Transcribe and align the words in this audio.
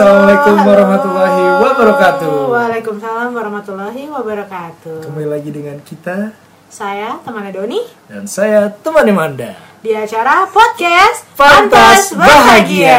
Assalamualaikum 0.00 0.56
warahmatullahi 0.64 1.44
wabarakatuh. 1.60 2.32
Waalaikumsalam 2.48 3.36
warahmatullahi 3.36 4.08
wabarakatuh. 4.08 5.04
Kembali 5.04 5.28
lagi 5.28 5.52
dengan 5.52 5.76
kita 5.84 6.32
Saya 6.72 7.20
temannya 7.20 7.52
Doni 7.52 7.84
dan 8.08 8.24
saya 8.24 8.72
teman 8.80 9.04
Manda. 9.12 9.60
di 9.84 9.92
acara 9.92 10.48
podcast 10.48 11.28
Pantas 11.36 12.16
Bahagia. 12.16 12.96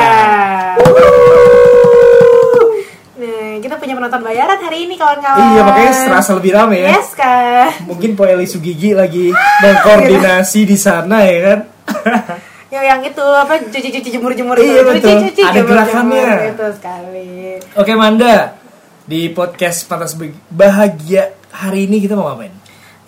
Nah, 3.18 3.58
kita 3.58 3.82
punya 3.82 3.98
penonton 3.98 4.22
bayaran 4.22 4.62
hari 4.62 4.86
ini 4.86 4.94
kawan-kawan. 4.94 5.58
Iya 5.58 5.62
makanya 5.66 5.94
serasa 6.06 6.38
lebih 6.38 6.54
rame 6.54 6.86
ya. 6.86 7.02
Yes 7.02 7.18
kan. 7.18 7.82
Mungkin 7.90 8.14
Po 8.14 8.30
Eli 8.30 8.46
Sugigi 8.46 8.94
lagi 8.94 9.34
mengkoordinasi 9.34 10.70
di 10.70 10.78
sana 10.78 11.26
ya 11.26 11.40
kan. 11.50 11.60
Yang 12.72 12.86
yang 12.88 13.02
itu 13.04 13.26
apa 13.28 13.54
cuci-cuci 13.68 14.10
jemur-jemur 14.16 14.56
itu. 14.56 14.64
Iya, 14.64 14.82
betul. 14.88 15.12
Cuci-cuci 15.12 15.42
Ada 15.44 15.60
jemur-jemur. 15.60 15.76
gerakannya. 15.76 16.56
Itu 16.56 16.68
sekali. 16.80 17.30
Oke 17.76 17.94
Manda, 17.94 18.56
di 19.04 19.28
podcast 19.28 19.84
Pantas 19.86 20.16
Bahagia 20.48 21.36
hari 21.52 21.84
ini 21.86 22.00
kita 22.00 22.16
mau 22.16 22.32
ngapain? 22.32 22.56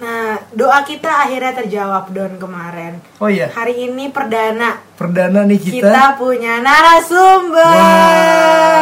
Nah, 0.03 0.35
doa 0.51 0.83
kita 0.83 1.07
akhirnya 1.07 1.55
terjawab 1.55 2.11
Don 2.11 2.35
kemarin. 2.35 2.99
Oh 3.23 3.31
iya, 3.31 3.47
Hari 3.47 3.87
ini 3.87 4.11
perdana 4.11 4.83
perdana 4.99 5.47
nih 5.47 5.55
kita, 5.55 5.79
kita. 5.79 6.19
punya 6.19 6.59
narasumber. 6.59 7.63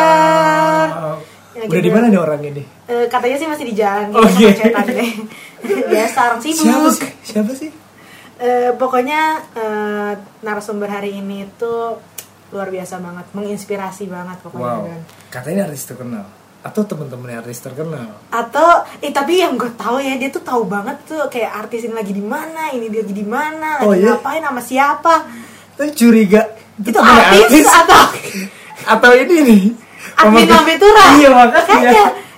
Wow. 0.02 1.22
Ya, 1.54 1.70
Udah 1.70 1.78
gitu. 1.78 1.86
di 1.86 1.92
mana 1.94 2.10
nih 2.10 2.18
orang 2.18 2.42
ini? 2.42 2.64
Eh, 2.90 3.06
katanya 3.06 3.38
sih 3.38 3.46
masih 3.46 3.66
di 3.70 3.76
jalan 3.78 4.10
gitu 4.10 4.50
cetan 4.58 4.86
deh. 4.90 5.12
Biasa 5.94 6.18
orang 6.26 6.40
Siapa 6.42 6.58
sibuk. 6.58 6.90
sih? 6.98 7.10
Siapa 7.22 7.52
sih? 7.54 7.70
Eh, 8.42 8.74
pokoknya 8.74 9.22
eh, 9.54 10.12
narasumber 10.42 10.90
hari 10.90 11.22
ini 11.22 11.46
tuh 11.62 12.02
luar 12.50 12.74
biasa 12.74 12.98
banget, 12.98 13.30
menginspirasi 13.32 14.10
banget 14.10 14.42
pokoknya 14.42 14.66
Wow. 14.66 14.86
Don. 14.90 15.02
Katanya 15.30 15.70
artis 15.70 15.86
terkenal 15.86 16.26
atau 16.62 16.82
teman-temannya 16.86 17.42
artis 17.42 17.58
terkenal. 17.58 18.22
Atau, 18.30 18.86
eh 18.98 19.10
tapi 19.10 19.42
yang 19.42 19.58
gue 19.58 19.70
tahu 19.74 19.98
ya 19.98 20.14
dia 20.18 20.30
tuh 20.30 20.46
tahu 20.46 20.66
banget 20.66 20.94
tuh 21.06 21.26
kayak 21.26 21.66
artis 21.66 21.86
ini 21.86 21.94
lagi 21.94 22.14
di 22.14 22.22
mana, 22.22 22.70
ini 22.70 22.86
dia 22.86 23.02
lagi 23.02 23.16
di 23.18 23.26
mana, 23.26 23.82
lagi 23.82 23.86
Oh, 23.90 23.94
iya? 23.98 24.14
ngapain 24.14 24.42
sama 24.46 24.62
siapa. 24.62 25.16
Tapi 25.74 25.90
curiga 25.94 26.42
Itu 26.78 26.94
temannya 26.94 27.46
artis, 27.46 27.66
atau 27.66 28.04
atau 28.82 29.12
ini 29.14 29.36
nih 29.42 29.64
admin 30.18 30.50
Lambe 30.50 30.74
Tura? 30.78 31.04
Iya 31.18 31.30
makanya. 31.30 31.92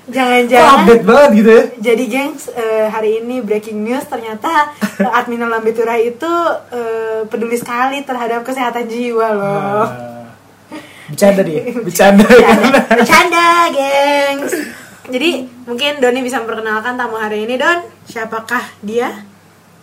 Jangan-jangan 0.03 0.83
update 0.83 1.03
banget 1.07 1.29
gitu 1.39 1.49
ya? 1.49 1.63
Jadi 1.79 2.03
gengs, 2.11 2.51
eh, 2.51 2.91
hari 2.91 3.23
ini 3.23 3.39
breaking 3.39 3.87
news 3.87 4.03
ternyata 4.03 4.75
admin 5.19 5.47
Lambe 5.47 5.71
Tura 5.71 5.95
itu 5.95 6.27
eh, 6.75 7.23
peduli 7.23 7.55
sekali 7.55 8.03
terhadap 8.03 8.43
kesehatan 8.43 8.83
jiwa 8.91 9.27
loh. 9.31 9.87
Ah, 9.87 10.27
bercanda 11.07 11.41
dia, 11.47 11.63
bercanda. 11.87 12.27
Bercanda, 12.27 12.79
bercanda, 12.91 13.47
gengs. 13.79 14.53
Jadi 15.07 15.47
mungkin 15.67 15.99
Doni 16.03 16.19
bisa 16.19 16.43
memperkenalkan 16.43 16.99
tamu 16.99 17.15
hari 17.15 17.47
ini 17.47 17.55
Don. 17.55 17.87
Siapakah 18.03 18.83
dia? 18.83 19.23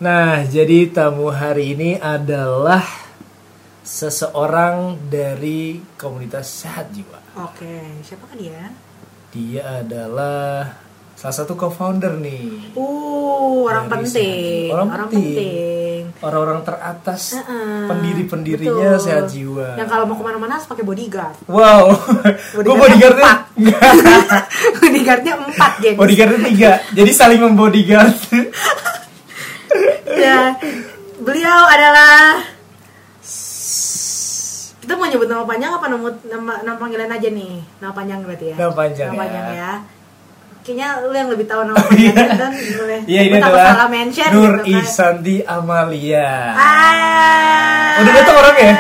Nah, 0.05 0.45
jadi 0.45 0.89
tamu 0.93 1.33
hari 1.33 1.77
ini 1.77 1.97
adalah 1.97 2.85
seseorang 3.85 4.97
dari 5.09 5.81
komunitas 5.97 6.65
sehat 6.65 6.93
jiwa. 6.93 7.21
Oke, 7.41 8.01
siapakah 8.05 8.37
dia? 8.37 8.90
Dia 9.31 9.87
adalah 9.87 10.67
salah 11.15 11.37
satu 11.37 11.55
co-founder 11.55 12.19
nih. 12.19 12.75
Uh, 12.75 13.69
orang 13.69 13.87
penting, 13.87 14.67
Jiwa. 14.67 14.75
Orang 14.75 14.89
penting. 14.91 15.23
penting. 15.23 16.03
Orang-orang 16.21 16.61
teratas, 16.67 17.39
Heeh, 17.39 17.87
pendiri-pendirinya 17.89 18.99
betul. 18.99 19.05
sehat 19.05 19.31
jiwa. 19.31 19.79
Yang 19.79 19.89
kalau 19.89 20.05
mau 20.05 20.17
ke 20.19 20.25
mana-mana 20.27 20.53
harus 20.59 20.69
pakai 20.69 20.85
bodyguard. 20.85 21.37
Wow, 21.49 21.97
gue 22.61 22.75
bodyguardnya 22.77 23.33
bodyguardnya 24.81 25.35
empat, 25.41 25.73
gengs. 25.81 25.99
bodyguardnya 26.03 26.41
tiga, 26.51 26.73
jadi 26.93 27.11
saling 27.15 27.41
membodyguard. 27.41 28.17
Ya, 30.11 30.59
beliau 31.23 31.61
adalah 31.71 32.43
kita 34.91 34.99
mau 34.99 35.07
nyebut 35.07 35.31
nama 35.31 35.47
panjang 35.47 35.71
apa 35.71 35.87
nama 35.87 36.09
nama, 36.27 36.53
nama 36.67 36.75
panggilan 36.75 37.07
aja 37.07 37.29
nih 37.31 37.63
nama 37.79 37.95
panjang 37.95 38.27
berarti 38.27 38.47
ya 38.51 38.57
Nama 38.59 38.73
panjang 38.75 39.07
nama 39.07 39.15
ya. 39.15 39.23
panjang 39.23 39.47
ya 39.55 39.73
kayaknya 40.61 40.89
lu 41.01 41.15
yang 41.15 41.31
lebih 41.31 41.47
tahu 41.47 41.63
nama 41.63 41.79
panjangnya 41.87 42.27
dan 42.35 42.51
boleh 42.51 43.01
Iya 43.07 43.21
ini 43.23 43.37
takut 43.39 43.55
adalah 43.55 43.71
salah 43.71 43.87
mention 43.89 44.29
Nur 44.35 44.51
gitu 44.51 44.67
kan. 44.67 44.83
Isanti 44.83 45.37
Amalia. 45.47 46.31
ah 46.53 48.03
Udah 48.03 48.13
datang 48.13 48.35
orang 48.37 48.57
ya? 48.59 48.73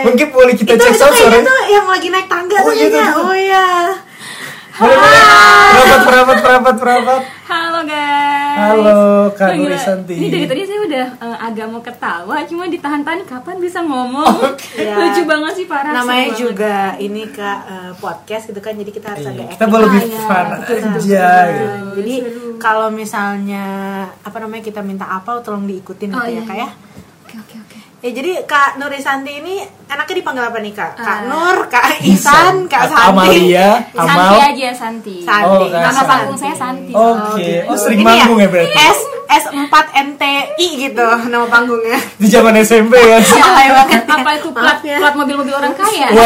Mungkin 0.00 0.26
boleh 0.32 0.54
kita 0.56 0.72
itu, 0.72 0.80
cek 0.80 0.90
itu 0.90 0.96
sound 0.96 1.12
kayaknya 1.12 1.28
suaranya. 1.28 1.44
tuh 1.44 1.60
yang 1.68 1.86
lagi 1.86 2.08
naik 2.08 2.24
tangga 2.26 2.56
Oh, 2.56 2.64
tuh 2.64 2.72
iya, 2.72 3.04
oh 3.12 3.34
iya 3.36 3.66
Boleh, 4.80 4.96
boleh. 4.96 5.20
Perapat, 5.76 6.00
perapat, 6.00 6.36
perapat, 6.40 6.74
perapat. 6.80 7.20
Halo 7.44 7.80
guys. 7.84 8.19
Halo, 8.60 9.00
Kak 9.30 9.46
Wah, 9.46 9.56
Nur 9.56 9.66
gila. 9.66 9.76
Isanti. 9.76 10.14
Ini 10.14 10.26
dari 10.28 10.46
tadi 10.46 10.62
saya 10.62 10.80
udah 10.82 11.06
eh, 11.18 11.38
agak 11.42 11.66
mau 11.66 11.80
ketawa, 11.80 12.36
cuma 12.44 12.64
ditahan-tahan 12.66 13.22
kapan 13.24 13.56
bisa 13.56 13.80
ngomong. 13.80 14.36
Ya. 14.74 14.94
Lucu 15.00 15.22
banget 15.24 15.52
sih 15.54 15.66
parah. 15.66 15.92
namanya 15.92 16.28
banget. 16.28 16.38
juga 16.38 16.74
ini 16.98 17.22
kak 17.26 17.58
eh, 17.66 17.92
podcast 17.96 18.44
gitu 18.46 18.60
kan 18.60 18.72
jadi 18.74 18.90
kita 18.90 19.06
harus 19.08 19.24
Iya, 19.24 19.32
agak 19.34 19.46
kita 19.50 19.64
mau 19.64 19.78
lebih 19.80 20.00
aja. 20.02 20.20
fun 20.20 20.46
aja, 20.52 21.28
gitu. 21.48 21.66
jadi 21.96 22.14
kalau 22.56 22.88
misalnya 22.90 23.64
apa 24.20 24.36
namanya 24.38 24.62
kita 24.62 24.80
minta 24.80 25.06
apa 25.06 25.40
tolong 25.40 25.64
diikutin 25.64 26.10
Oh, 26.10 26.20
gitu 26.20 26.30
ya 26.30 26.34
iya, 26.34 26.42
kak 26.42 26.54
iya. 26.54 26.62
ya 26.62 26.70
Oke 27.22 27.36
oke 27.38 27.54
oke. 27.56 27.69
Ya 28.00 28.10
jadi 28.10 28.48
Kak 28.48 28.80
Nur 28.80 28.88
Isanti 28.90 29.44
ini 29.44 29.60
enaknya 29.84 30.14
dipanggil 30.16 30.40
apa 30.40 30.56
nih 30.56 30.72
Kak? 30.72 30.96
Kak 30.96 31.04
Ah. 31.04 31.28
Nur, 31.28 31.68
Kak 31.68 32.00
Isan, 32.00 32.64
Kak 32.64 32.88
Santi. 32.88 33.12
Amalia, 33.12 33.68
Santi 33.92 34.08
Amal. 34.08 34.40
aja 34.40 34.68
Santi. 34.72 35.16
Santi. 35.20 35.44
Oh, 35.60 35.68
Nama 35.68 35.92
Santi. 35.92 36.08
panggung 36.08 36.38
saya 36.40 36.54
Santi. 36.56 36.92
Oke, 36.96 37.50
oh, 37.68 37.76
sering 37.76 38.00
Ini 38.00 38.08
manggung 38.08 38.40
ya 38.40 38.48
berarti? 38.48 38.72
S 38.72 39.00
S4 39.30 39.74
NTI 39.94 40.68
gitu 40.80 41.08
nama 41.28 41.44
panggungnya. 41.46 42.00
Di 42.16 42.26
zaman 42.26 42.56
SMP 42.58 42.96
ya. 42.96 43.20
Alay 43.20 43.68
banget. 43.76 44.02
Apa 44.02 44.30
itu 44.32 44.48
plat 44.48 44.80
ya. 44.80 44.96
plat 44.96 45.14
mobil-mobil 45.14 45.54
orang 45.54 45.76
kaya? 45.76 46.08
Wow. 46.10 46.24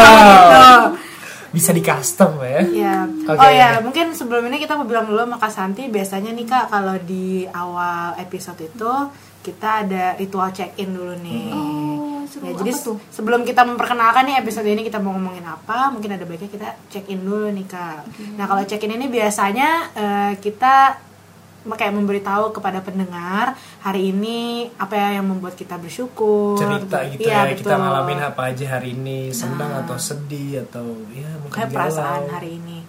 Tuh. 0.49 0.83
Bisa 1.51 1.71
di 1.71 1.83
custom 1.83 2.39
ya. 2.39 2.62
Ya. 2.71 2.97
Oke. 3.05 3.35
Oh 3.37 3.51
ya, 3.51 3.79
mungkin 3.79 4.15
sebelum 4.15 4.47
ini 4.47 4.56
kita 4.56 4.75
mau 4.75 4.87
bilang 4.87 5.05
dulu 5.05 5.21
sama 5.21 5.37
Kak 5.37 5.51
Santi 5.51 5.91
biasanya 5.91 6.31
nih 6.31 6.47
Kak 6.47 6.71
kalau 6.71 6.95
di 6.99 7.45
awal 7.45 8.15
episode 8.17 8.62
itu 8.62 8.95
kita 9.44 9.84
ada 9.84 10.16
ritual 10.16 10.49
check-in 10.50 10.91
dulu 10.91 11.12
nih. 11.21 11.53
Oh, 11.53 12.25
seru. 12.25 12.49
Ya, 12.49 12.56
Apa 12.56 12.60
jadi 12.65 12.72
tuh? 12.72 12.97
sebelum 13.12 13.44
kita 13.44 13.62
memperkenalkan 13.62 14.25
nih 14.25 14.41
episode 14.41 14.65
ini 14.65 14.81
kita 14.81 14.97
mau 14.99 15.12
ngomongin 15.12 15.44
apa, 15.44 15.93
mungkin 15.93 16.16
ada 16.16 16.25
baiknya 16.25 16.49
kita 16.49 16.69
check 16.88 17.05
in 17.06 17.21
dulu 17.21 17.53
nih 17.53 17.69
kak. 17.69 18.09
Nah 18.34 18.49
kalau 18.49 18.65
check 18.65 18.81
in 18.81 18.97
ini 18.97 19.06
biasanya 19.06 19.69
eh, 19.93 20.32
kita 20.41 20.97
kayak 21.65 21.97
memberitahu 21.97 22.53
kepada 22.53 22.84
pendengar 22.84 23.56
hari 23.81 24.12
ini 24.12 24.69
apa 24.77 24.93
ya 24.93 25.09
yang 25.16 25.25
membuat 25.25 25.56
kita 25.56 25.81
bersyukur. 25.81 26.61
Cerita 26.61 27.09
gitu 27.09 27.25
Iya, 27.25 27.49
ya, 27.49 27.56
kita 27.56 27.72
betul. 27.72 27.81
ngalamin 27.81 28.21
apa 28.21 28.43
aja 28.53 28.65
hari 28.76 28.93
ini, 28.93 29.32
senang 29.32 29.72
atau 29.81 29.97
sedih 29.97 30.61
atau 30.69 30.84
ya 31.09 31.25
mungkin 31.41 31.56
Kayak 31.56 31.72
perasaan 31.72 32.28
hari 32.28 32.61
ini. 32.61 32.84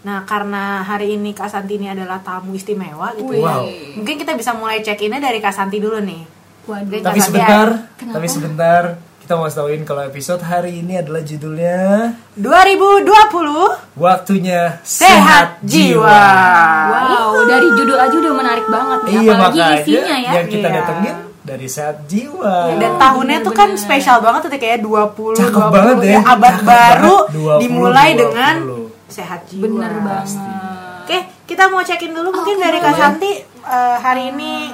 Nah 0.00 0.24
karena 0.24 0.62
hari 0.80 1.14
ini 1.14 1.30
Kak 1.30 1.46
Santi 1.46 1.76
ini 1.76 1.86
adalah 1.86 2.18
tamu 2.18 2.52
istimewa 2.52 3.12
gitu 3.12 3.30
Wih. 3.30 3.38
ya. 3.38 3.52
Wow. 3.54 3.64
Mungkin 3.96 4.14
kita 4.16 4.32
bisa 4.32 4.52
mulai 4.52 4.80
check 4.80 4.96
innya 4.98 5.20
dari 5.20 5.38
Kak 5.38 5.52
Santi 5.52 5.76
dulu 5.76 6.00
nih. 6.00 6.22
Waduh. 6.62 7.00
Tapi 7.00 7.18
sebentar, 7.18 7.68
Kenapa? 7.94 8.14
tapi 8.14 8.26
sebentar 8.26 8.82
kita 9.20 9.32
mau 9.34 9.46
tauin 9.46 9.82
kalau 9.82 10.02
episode 10.02 10.40
hari 10.40 10.80
ini 10.80 10.96
adalah 10.96 11.20
judulnya 11.20 11.78
2020 12.34 13.94
Waktunya 13.94 14.80
Sehat 14.82 15.60
Jiwa. 15.60 16.22
Wow, 16.90 17.44
dari 17.44 17.68
judul 17.70 17.94
aja 17.96 18.10
udah 18.12 18.34
menarik 18.34 18.66
banget 18.66 18.98
nih. 19.02 19.12
Iya 19.12 19.20
Apalagi 19.30 19.58
makanya 19.58 19.78
isinya 19.78 20.16
ya. 20.16 20.30
yang 20.32 20.46
kita 20.48 20.64
Iya. 20.64 20.76
datengin 20.76 21.16
dari 21.40 21.66
Sehat 21.66 21.96
Jiwa. 22.04 22.56
Dan 22.76 22.90
Oh, 22.90 22.98
tahunnya 22.98 23.38
tuh 23.40 23.52
kan 23.52 23.70
spesial 23.74 24.18
banget 24.18 24.40
tuh 24.44 24.50
kayak 24.52 24.78
20 24.80 25.34
Cakep 25.34 25.54
20 25.62 25.70
banget 25.70 25.96
ya. 26.06 26.18
abad 26.22 26.52
Cakep 26.52 26.66
baru 26.66 27.16
banget. 27.16 27.36
20, 27.36 27.60
dimulai 27.60 28.10
20. 28.10 28.20
dengan 28.20 28.54
sehat 29.10 29.44
jiwa. 29.46 29.66
Bener 29.66 29.92
banget. 30.00 30.38
Oke, 31.04 31.18
kita 31.44 31.66
mau 31.66 31.82
cekin 31.82 32.14
dulu 32.14 32.30
mungkin 32.30 32.56
Oke, 32.56 32.64
dari 32.64 32.78
Kak. 32.78 32.94
Santi 32.94 33.30
eh, 33.42 33.96
hari 33.98 34.30
ini 34.30 34.70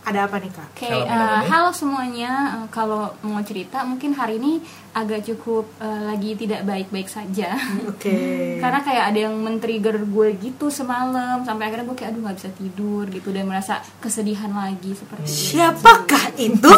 ada 0.00 0.26
apa 0.26 0.38
nih 0.38 0.48
Kak? 0.48 0.68
Oke, 0.72 0.88
Kalau 0.88 1.04
eh, 1.04 1.42
ini. 1.42 1.46
halo 1.50 1.70
semuanya. 1.70 2.32
Eh, 2.56 2.66
kalau 2.70 3.10
mau 3.20 3.42
cerita, 3.42 3.82
mungkin 3.82 4.14
hari 4.14 4.38
ini 4.38 4.62
agak 4.90 5.26
cukup 5.26 5.66
eh, 5.78 6.02
lagi 6.06 6.34
tidak 6.34 6.62
baik-baik 6.62 7.10
saja. 7.10 7.58
Oke. 7.90 8.16
Karena 8.58 8.80
kayak 8.80 9.04
ada 9.10 9.18
yang 9.28 9.34
men-trigger 9.36 9.98
gue 10.00 10.28
gitu 10.38 10.70
semalam, 10.70 11.42
sampai 11.42 11.68
akhirnya 11.68 11.86
gue 11.86 11.96
kayak 11.98 12.10
aduh 12.14 12.22
nggak 12.22 12.38
bisa 12.38 12.50
tidur 12.54 13.04
gitu 13.10 13.28
dan 13.30 13.44
merasa 13.44 13.82
kesedihan 13.98 14.50
lagi 14.50 14.94
seperti 14.94 15.26
itu. 15.26 15.58
Siapakah 15.58 16.24
itu 16.38 16.72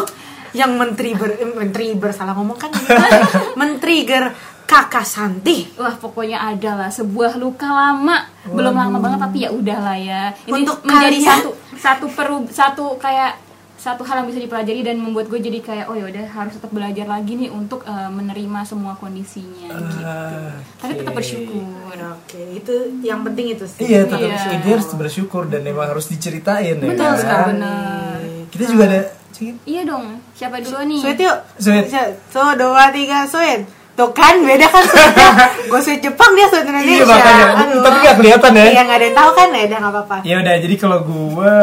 yang 0.53 0.77
menteri 0.77 1.17
ber 1.17 1.33
menteri 1.57 1.97
ber 1.97 2.13
salah 2.13 2.37
ngomong 2.37 2.61
kan 2.61 2.69
men-trigger 3.59 4.37
Kakak 4.73 5.05
Santi 5.05 5.69
Wah 5.75 5.93
pokoknya 5.95 6.41
ada 6.41 6.71
lah 6.75 6.89
sebuah 6.89 7.37
luka 7.37 7.69
lama, 7.69 8.25
belum 8.47 8.73
lama 8.73 8.97
banget 8.99 9.21
tapi 9.21 9.39
ya 9.41 9.51
udahlah 9.51 9.95
ya. 9.95 10.33
Ini 10.43 10.53
Untuk 10.55 10.81
menjadi 10.83 11.13
kalian- 11.15 11.29
satu 11.29 11.51
satu 11.77 12.07
peru 12.09 12.37
satu 12.49 12.85
kayak 12.97 13.37
satu 13.75 14.01
hal 14.01 14.17
yang 14.17 14.29
bisa 14.29 14.39
dipelajari 14.39 14.81
dan 14.81 14.97
membuat 14.97 15.27
gue 15.27 15.37
jadi 15.39 15.59
kayak 15.59 15.87
oh 15.87 15.99
ya 15.99 16.07
udah 16.07 16.25
harus 16.31 16.55
tetap 16.55 16.71
belajar 16.71 17.03
lagi 17.05 17.35
nih 17.37 17.51
untuk 17.51 17.83
eh, 17.83 18.09
menerima 18.09 18.63
semua 18.63 18.95
kondisinya 18.95 19.69
gitu. 19.69 19.99
Ah, 20.01 20.55
Tapi 20.79 20.93
kita 20.95 21.03
tetap 21.03 21.13
bersyukur 21.13 21.59
Oke, 21.93 22.43
itu 22.55 22.75
yang 23.03 23.21
penting 23.23 23.47
itu 23.51 23.67
sih. 23.67 23.83
Iya, 23.85 24.07
tetap 24.07 24.23
Iya. 24.23 24.55
intinya 24.55 24.73
harus 24.73 24.89
bersyukur 24.89 25.43
dan 25.47 25.61
memang 25.61 25.85
harus 25.85 26.07
diceritain 26.07 26.65
ya. 26.73 26.87
betul 26.87 27.05
kan? 27.05 27.19
sekali 27.19 27.45
benar 27.53 28.19
Kita 28.49 28.65
juga 28.67 28.83
ada 28.87 29.01
Cingin. 29.33 29.57
iya 29.65 29.83
dong 29.83 30.07
siapa 30.33 30.57
dulu 30.59 30.79
nih 30.87 31.01
Sweet 31.03 31.19
yuk. 31.21 31.39
Sweet. 31.57 31.85
So, 32.31 32.41
dua, 32.55 32.89
tiga, 32.89 33.27
sweet. 33.27 33.67
Tuh 33.93 34.11
kan, 34.17 34.41
beda 34.41 34.67
kan 34.73 34.85
sweetnya. 34.89 35.31
Gue 35.69 35.81
sweet 35.85 36.01
Jepang, 36.01 36.33
dia 36.33 36.49
sweet 36.49 36.65
Indonesia. 36.65 36.97
Iya, 36.97 37.05
makanya. 37.05 37.47
Aduh. 37.61 37.83
Tapi 37.85 37.97
nggak 38.01 38.17
kelihatan 38.17 38.53
ya. 38.57 38.65
Iya, 38.73 38.81
nggak 38.89 38.99
ada 38.99 39.05
yang 39.05 39.17
tahu 39.21 39.31
kan? 39.37 39.49
Ya 39.53 39.63
udah 39.69 39.79
nggak 39.79 39.93
apa-apa. 39.93 40.17
Ya 40.25 40.35
udah, 40.41 40.55
jadi 40.57 40.75
kalau 40.81 40.99
gua 41.05 41.55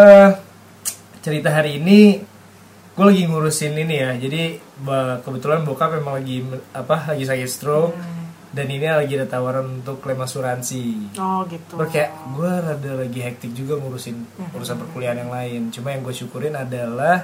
cerita 1.20 1.50
hari 1.52 1.82
ini 1.82 2.24
gue 2.96 3.06
lagi 3.08 3.24
ngurusin 3.32 3.80
ini 3.80 3.96
ya. 3.96 4.12
Jadi 4.20 4.60
kebetulan 5.24 5.64
bokap 5.64 5.96
memang 5.96 6.20
lagi 6.20 6.44
apa 6.76 7.16
lagi 7.16 7.24
sakit 7.24 7.48
stroke 7.48 7.96
dan 8.50 8.66
ini 8.68 8.88
lagi 8.92 9.16
ada 9.16 9.24
tawaran 9.24 9.80
untuk 9.80 10.04
klaim 10.04 10.20
asuransi. 10.20 11.16
Oh 11.16 11.48
gitu. 11.48 11.80
Terus 11.80 11.90
kayak 11.96 12.12
gue 12.36 12.52
rada 12.52 12.92
lagi 13.00 13.20
hektik 13.24 13.56
juga 13.56 13.80
ngurusin 13.80 14.20
urusan 14.52 14.76
perkuliahan 14.84 15.24
yang 15.24 15.32
lain. 15.32 15.62
Cuma 15.72 15.96
yang 15.96 16.04
gue 16.04 16.12
syukurin 16.12 16.60
adalah 16.60 17.24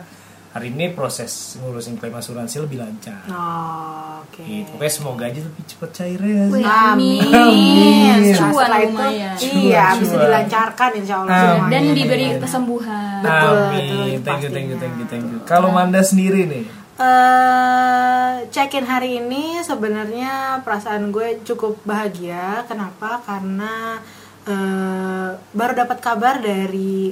hari 0.56 0.72
ini 0.72 0.96
proses 0.96 1.60
ngurusin 1.60 2.00
klaim 2.00 2.16
asuransi 2.16 2.64
lebih 2.64 2.80
lancar. 2.80 3.28
Oh, 3.28 4.24
oke. 4.24 4.40
Gitu. 4.40 4.72
Pokoknya 4.72 4.94
semoga 4.96 5.24
aja 5.28 5.40
lebih 5.44 5.64
cepat 5.68 5.90
cairnya. 5.92 6.48
Wih, 6.48 6.64
Amin. 6.64 7.20
amin 7.28 8.32
cuan 8.32 8.72
itu, 8.80 9.04
iya, 9.68 10.00
bisa 10.00 10.16
cuan. 10.16 10.24
dilancarkan 10.24 10.90
insya 10.96 11.16
Allah. 11.20 11.36
Amin. 11.36 11.44
semuanya. 11.44 11.72
dan 11.76 11.84
diberi 11.92 12.28
kesembuhan 12.40 13.20
Betul, 13.20 13.52
Amin. 13.52 13.76
betul, 13.76 14.08
thank 14.24 14.42
you, 14.48 14.50
thank 14.56 14.68
you, 14.72 14.78
thank 14.80 14.96
you, 14.96 15.06
thank 15.12 15.26
you. 15.28 15.40
Kalau 15.44 15.76
Manda 15.76 16.00
sendiri 16.00 16.48
nih, 16.48 16.66
eh 17.04 18.34
check-in 18.48 18.88
hari 18.88 19.20
ini 19.20 19.60
sebenarnya 19.60 20.64
perasaan 20.64 21.12
gue 21.12 21.44
cukup 21.44 21.84
bahagia. 21.84 22.64
Kenapa? 22.72 23.20
Karena 23.28 24.00
eh, 24.48 25.30
baru 25.36 25.74
dapat 25.84 26.00
kabar 26.00 26.40
dari 26.40 27.12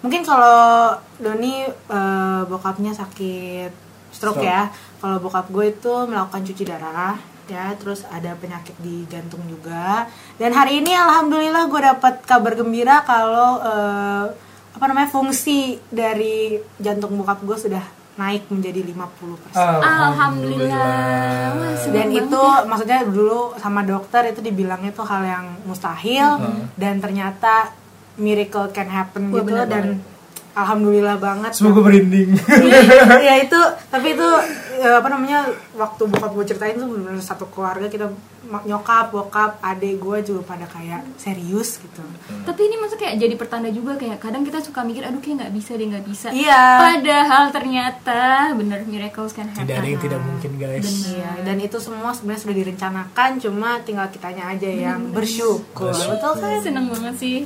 mungkin 0.00 0.24
kalau 0.24 0.96
Doni 1.20 1.68
eh, 1.68 2.42
bokapnya 2.48 2.96
sakit 2.96 3.90
stroke, 4.10 4.40
Stroke. 4.40 4.44
ya. 4.44 4.68
Kalau 5.00 5.16
bokap 5.22 5.48
gue 5.48 5.72
itu 5.72 5.94
melakukan 6.08 6.42
cuci 6.44 6.64
darah 6.68 7.16
ya, 7.50 7.74
terus 7.74 8.06
ada 8.06 8.30
penyakit 8.38 8.78
di 8.78 9.02
jantung 9.10 9.42
juga. 9.50 10.06
Dan 10.38 10.54
hari 10.54 10.84
ini 10.84 10.94
alhamdulillah 10.94 11.66
gue 11.66 11.80
dapat 11.82 12.22
kabar 12.22 12.54
gembira 12.54 13.02
kalau 13.02 13.58
eh, 13.62 14.26
apa 14.70 14.84
namanya 14.86 15.10
fungsi 15.10 15.82
dari 15.90 16.62
jantung 16.78 17.18
bokap 17.18 17.42
gue 17.42 17.58
sudah 17.58 17.82
naik 18.20 18.52
menjadi 18.52 18.84
50%. 18.84 19.56
Alhamdulillah. 19.56 21.56
Wah, 21.56 21.72
seneng 21.80 21.94
dan 21.96 22.06
banget 22.12 22.28
itu 22.28 22.42
ya. 22.44 22.68
maksudnya 22.68 23.00
dulu 23.08 23.56
sama 23.56 23.80
dokter 23.80 24.28
itu 24.28 24.44
dibilangnya 24.44 24.92
itu 24.92 25.00
hal 25.00 25.22
yang 25.24 25.46
mustahil 25.64 26.36
dan 26.76 27.00
ternyata 27.00 27.72
miracle 28.20 28.68
can 28.70 28.88
happen 28.92 29.32
Wah, 29.32 29.40
gitu 29.40 29.48
bener 29.48 29.66
dan 29.66 29.86
alhamdulillah 30.50 31.16
banget 31.22 31.54
semoga 31.54 31.86
berinding. 31.86 32.34
ya 33.22 33.34
itu 33.44 33.60
tapi 33.88 34.18
itu 34.18 34.28
eh, 34.82 34.94
apa 34.98 35.08
namanya 35.08 35.46
waktu 35.78 36.02
bokap 36.10 36.30
gue 36.34 36.44
ceritain 36.50 36.74
tuh 36.74 36.90
benar 36.90 37.14
satu 37.22 37.46
keluarga 37.48 37.86
kita 37.86 38.10
nyokap 38.66 39.14
bokap 39.14 39.62
adik 39.62 40.02
gue 40.02 40.18
juga 40.26 40.42
pada 40.56 40.66
kayak 40.66 41.06
serius 41.14 41.78
gitu 41.78 42.02
Tapi 42.42 42.60
ini 42.66 42.82
maksudnya 42.82 43.06
kayak 43.06 43.16
jadi 43.22 43.34
pertanda 43.38 43.70
juga 43.70 43.94
kayak 43.94 44.18
kadang 44.18 44.42
kita 44.42 44.58
suka 44.58 44.82
mikir 44.82 45.06
aduh 45.06 45.22
kayak 45.22 45.46
nggak 45.46 45.54
bisa 45.54 45.70
deh 45.78 45.86
nggak 45.86 46.06
bisa. 46.08 46.28
Iya. 46.34 46.64
Padahal 46.82 47.44
ternyata 47.54 48.20
bener 48.58 48.82
miracles 48.90 49.30
can 49.36 49.46
happen. 49.54 49.62
Tidak 49.68 49.76
ada 49.78 49.86
yang 49.86 50.02
tidak 50.02 50.20
mungkin 50.24 50.50
guys. 50.58 50.88
Iya, 51.14 51.30
dan 51.46 51.56
itu 51.62 51.76
semua 51.78 52.10
sebenarnya 52.10 52.42
sudah 52.42 52.56
direncanakan, 52.58 53.30
cuma 53.38 53.68
tinggal 53.86 54.08
kitanya 54.10 54.50
aja 54.50 54.66
yang 54.66 55.14
bersyukur. 55.14 55.94
Betul 55.94 56.32
kan? 56.42 56.58
Seneng 56.58 56.90
banget 56.90 57.14
sih. 57.20 57.38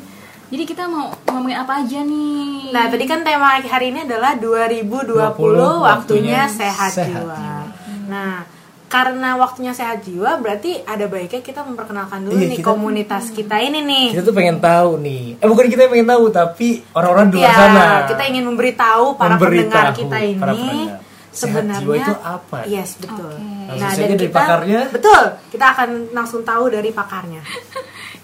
Jadi 0.55 0.71
kita 0.71 0.87
mau 0.87 1.11
ngomongin 1.27 1.59
apa 1.59 1.83
aja 1.83 1.99
nih? 1.99 2.71
Nah, 2.71 2.87
tadi 2.87 3.11
kan 3.11 3.27
tema 3.27 3.59
hari 3.59 3.91
ini 3.91 4.07
adalah 4.07 4.39
2020 4.39 4.87
waktunya 5.19 5.67
waktunya 5.83 6.43
sehat, 6.47 6.95
sehat 6.95 7.27
jiwa. 7.27 7.39
Nah, 8.07 8.47
karena 8.87 9.35
waktunya 9.35 9.75
sehat 9.75 10.07
jiwa 10.07 10.39
berarti 10.39 10.79
ada 10.87 11.11
baiknya 11.11 11.43
kita 11.43 11.67
memperkenalkan 11.67 12.23
dulu 12.23 12.39
Iya, 12.39 12.55
nih 12.55 12.59
kita- 12.63 12.71
komunitas 12.71 13.35
kita 13.35 13.59
ini 13.59 13.83
nih. 13.83 14.07
Kita 14.15 14.23
tuh 14.23 14.31
pengen 14.31 14.63
tahu 14.63 15.03
nih. 15.03 15.43
Eh 15.43 15.49
bukan 15.51 15.67
kita 15.67 15.81
yang 15.83 15.93
pengen 15.99 16.09
tahu, 16.15 16.25
tapi 16.31 16.69
orang-orang 16.95 17.27
di 17.27 17.35
luar 17.35 17.51
Ya, 17.51 17.55
sana. 17.59 17.87
kita 18.07 18.23
ingin 18.23 18.45
memberitahu 18.47 19.05
para 19.19 19.35
Memberitahu 19.35 19.59
pendengar 19.59 19.87
kita 19.91 20.19
ini 20.23 20.39
para 20.39 20.53
pendengar. 20.55 20.99
Sehat 21.35 21.51
sebenarnya 21.51 21.83
jiwa 21.83 21.95
itu 21.99 22.15
apa? 22.23 22.59
Yes, 22.71 22.91
betul. 22.95 23.35
Oke. 23.35 23.75
Langsung 23.75 24.07
saja 24.07 24.15
dari 24.15 24.31
pakarnya. 24.31 24.81
Betul. 24.87 25.23
Kita 25.51 25.67
akan 25.75 25.89
langsung 26.15 26.47
tahu 26.47 26.71
dari 26.71 26.95
pakarnya. 26.95 27.43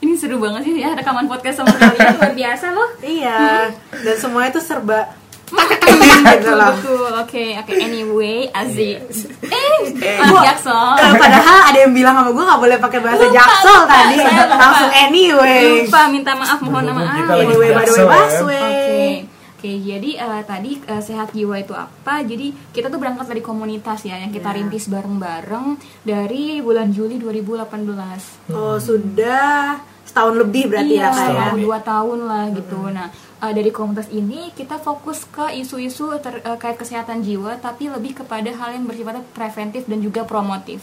Ini 0.00 0.12
seru 0.14 0.36
banget 0.36 0.64
sih 0.64 0.74
ya 0.76 0.92
rekaman 0.92 1.24
podcast 1.24 1.60
sama 1.60 1.72
kalian 1.72 2.12
luar 2.16 2.32
biasa 2.32 2.66
loh. 2.70 2.88
Iya, 3.00 3.68
dan 3.92 4.16
semuanya 4.16 4.50
itu 4.50 4.60
serba 4.60 5.12
betul 5.50 5.98
gitu 6.30 6.50
loh. 6.52 6.72
betul. 6.72 7.10
Oke 7.18 7.44
oke 7.54 7.72
anyway 7.74 8.46
Aziz. 8.50 9.26
Eh, 9.42 10.16
Gua- 10.22 10.46
Jackson. 10.46 10.94
Eh, 10.96 11.12
padahal 11.16 11.58
ada 11.68 11.78
yang 11.80 11.90
bilang 11.90 12.14
sama 12.14 12.30
gue 12.30 12.44
nggak 12.44 12.60
boleh 12.60 12.76
pakai 12.78 13.00
bahasa 13.00 13.22
Lupa, 13.22 13.34
jaksel 13.34 13.74
lupa, 13.74 13.90
tadi, 13.90 14.16
langsung 14.48 14.92
anyway. 14.94 15.62
Lupa 15.82 16.00
minta 16.06 16.32
maaf 16.32 16.58
mohon 16.60 16.84
maaf. 16.86 17.26
Anyway, 17.34 17.70
by 17.70 17.84
the 17.84 18.04
way, 18.06 18.08
jaksel 18.14 18.46
ya. 18.46 18.62
Oke. 18.62 19.04
Oke, 19.60 19.76
jadi 19.76 20.10
eh, 20.16 20.42
tadi 20.42 20.72
eh, 20.80 21.02
sehat 21.02 21.34
jiwa 21.34 21.58
itu 21.58 21.74
apa? 21.74 22.22
Jadi 22.22 22.72
kita 22.72 22.88
tuh 22.88 22.96
berangkat 22.96 23.28
dari 23.28 23.42
komunitas 23.42 24.00
ya 24.02 24.16
yang 24.16 24.30
kita 24.30 24.48
Ya. 24.48 24.56
rintis 24.56 24.88
bareng-bareng 24.88 25.76
dari 26.00 26.62
bulan 26.62 26.88
Juli 26.88 27.18
2018. 27.18 28.54
Oh 28.54 28.78
sudah 28.78 29.76
setahun 30.10 30.34
lebih 30.36 30.66
berarti 30.66 30.92
iya, 30.92 31.06
ya 31.06 31.10
kak 31.10 31.22
ya. 31.22 31.30
Setahun. 31.30 31.58
dua 31.62 31.78
tahun 31.80 32.18
lah 32.26 32.44
gitu. 32.50 32.80
Nah, 32.90 33.06
eh, 33.40 33.52
dari 33.54 33.70
komunitas 33.70 34.10
ini 34.10 34.50
kita 34.50 34.76
fokus 34.76 35.22
ke 35.24 35.54
isu-isu 35.54 36.10
terkait 36.18 36.74
kesehatan 36.74 37.22
jiwa, 37.22 37.54
tapi 37.56 37.86
lebih 37.86 38.18
kepada 38.18 38.50
hal 38.50 38.74
yang 38.74 38.84
bersifat 38.84 39.22
preventif 39.30 39.86
dan 39.86 40.02
juga 40.02 40.26
promotif. 40.26 40.82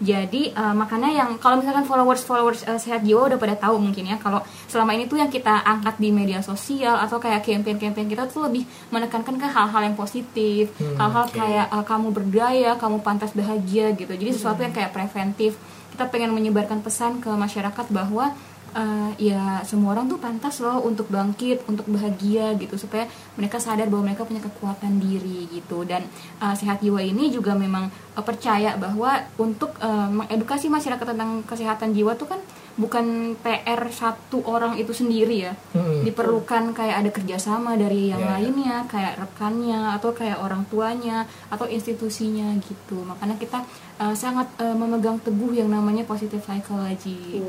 Jadi 0.00 0.48
eh, 0.48 0.72
makanya 0.72 1.12
yang 1.12 1.30
kalau 1.36 1.60
misalkan 1.60 1.84
followers 1.84 2.24
followers 2.24 2.64
eh, 2.64 2.80
sehat 2.80 3.04
jiwa 3.04 3.28
udah 3.28 3.36
pada 3.36 3.52
tahu 3.52 3.76
mungkin 3.76 4.08
ya 4.08 4.16
kalau 4.16 4.40
selama 4.64 4.96
ini 4.96 5.04
tuh 5.04 5.20
yang 5.20 5.28
kita 5.28 5.60
angkat 5.60 6.00
di 6.00 6.08
media 6.08 6.40
sosial 6.40 6.96
atau 6.96 7.20
kayak 7.20 7.44
campaign-campaign 7.44 8.08
kita 8.08 8.24
tuh 8.24 8.48
lebih 8.48 8.64
menekankan 8.88 9.36
ke 9.36 9.44
hal-hal 9.44 9.82
yang 9.84 9.96
positif, 10.00 10.72
Hmm, 10.80 10.96
hal-hal 10.96 11.28
oke. 11.28 11.36
kayak 11.36 11.66
eh, 11.68 11.84
kamu 11.84 12.08
berdaya, 12.16 12.70
kamu 12.80 13.04
pantas 13.04 13.36
bahagia 13.36 13.92
gitu. 13.92 14.08
Jadi 14.08 14.30
sesuatu 14.32 14.64
yang 14.64 14.72
kayak 14.72 14.96
preventif. 14.96 15.60
Kita 15.92 16.08
pengen 16.08 16.32
menyebarkan 16.32 16.80
pesan 16.80 17.20
ke 17.20 17.28
masyarakat 17.28 17.86
bahwa 17.92 18.32
eh, 18.74 19.30
ya 19.32 19.62
semua 19.66 19.94
orang 19.94 20.06
tuh 20.10 20.18
pantas 20.18 20.62
loh 20.62 20.82
untuk 20.82 21.10
bangkit, 21.10 21.66
untuk 21.66 21.86
bahagia 21.90 22.54
gitu 22.58 22.76
supaya 22.76 23.06
mereka 23.34 23.58
sadar 23.58 23.90
bahwa 23.90 24.10
mereka 24.10 24.26
punya 24.26 24.42
kekuatan 24.42 24.98
diri 25.02 25.46
gitu. 25.50 25.82
Dan 25.86 26.06
eh, 26.42 26.54
sehat 26.54 26.80
jiwa 26.80 27.00
ini 27.02 27.30
juga 27.30 27.54
memang 27.54 27.90
eh, 27.90 28.24
percaya 28.24 28.74
bahwa 28.78 29.20
untuk 29.40 29.74
eh, 29.80 30.08
mengedukasi 30.10 30.70
masyarakat 30.70 31.06
tentang 31.16 31.42
kesehatan 31.46 31.94
jiwa 31.94 32.14
tuh 32.14 32.30
kan 32.30 32.40
bukan 32.74 33.04
PR 33.36 33.82
satu 33.86 34.42
orang 34.44 34.74
itu 34.74 34.90
sendiri 34.90 35.36
ya. 35.42 35.52
Mm-mm. 35.72 36.02
diperlukan 36.02 36.70
kayak 36.70 36.96
ada 36.98 37.10
kerjasama 37.10 37.74
dari 37.74 38.08
yang 38.08 38.18
Ya, 38.18 38.26
ya. 38.26 38.32
lainnya 38.36 38.76
kayak 38.84 39.14
rekannya 39.16 39.96
atau 39.96 40.10
kayak 40.10 40.38
orang 40.38 40.62
tuanya 40.66 41.22
atau 41.46 41.64
institusinya 41.64 42.52
gitu. 42.60 43.00
Makanya 43.00 43.36
kita 43.36 43.64
eh, 43.96 44.14
sangat 44.14 44.48
eh, 44.56 44.72
memegang 44.72 45.16
teguh 45.18 45.52
yang 45.52 45.68
namanya 45.68 46.02
positive 46.02 46.40
psychology. 46.40 47.40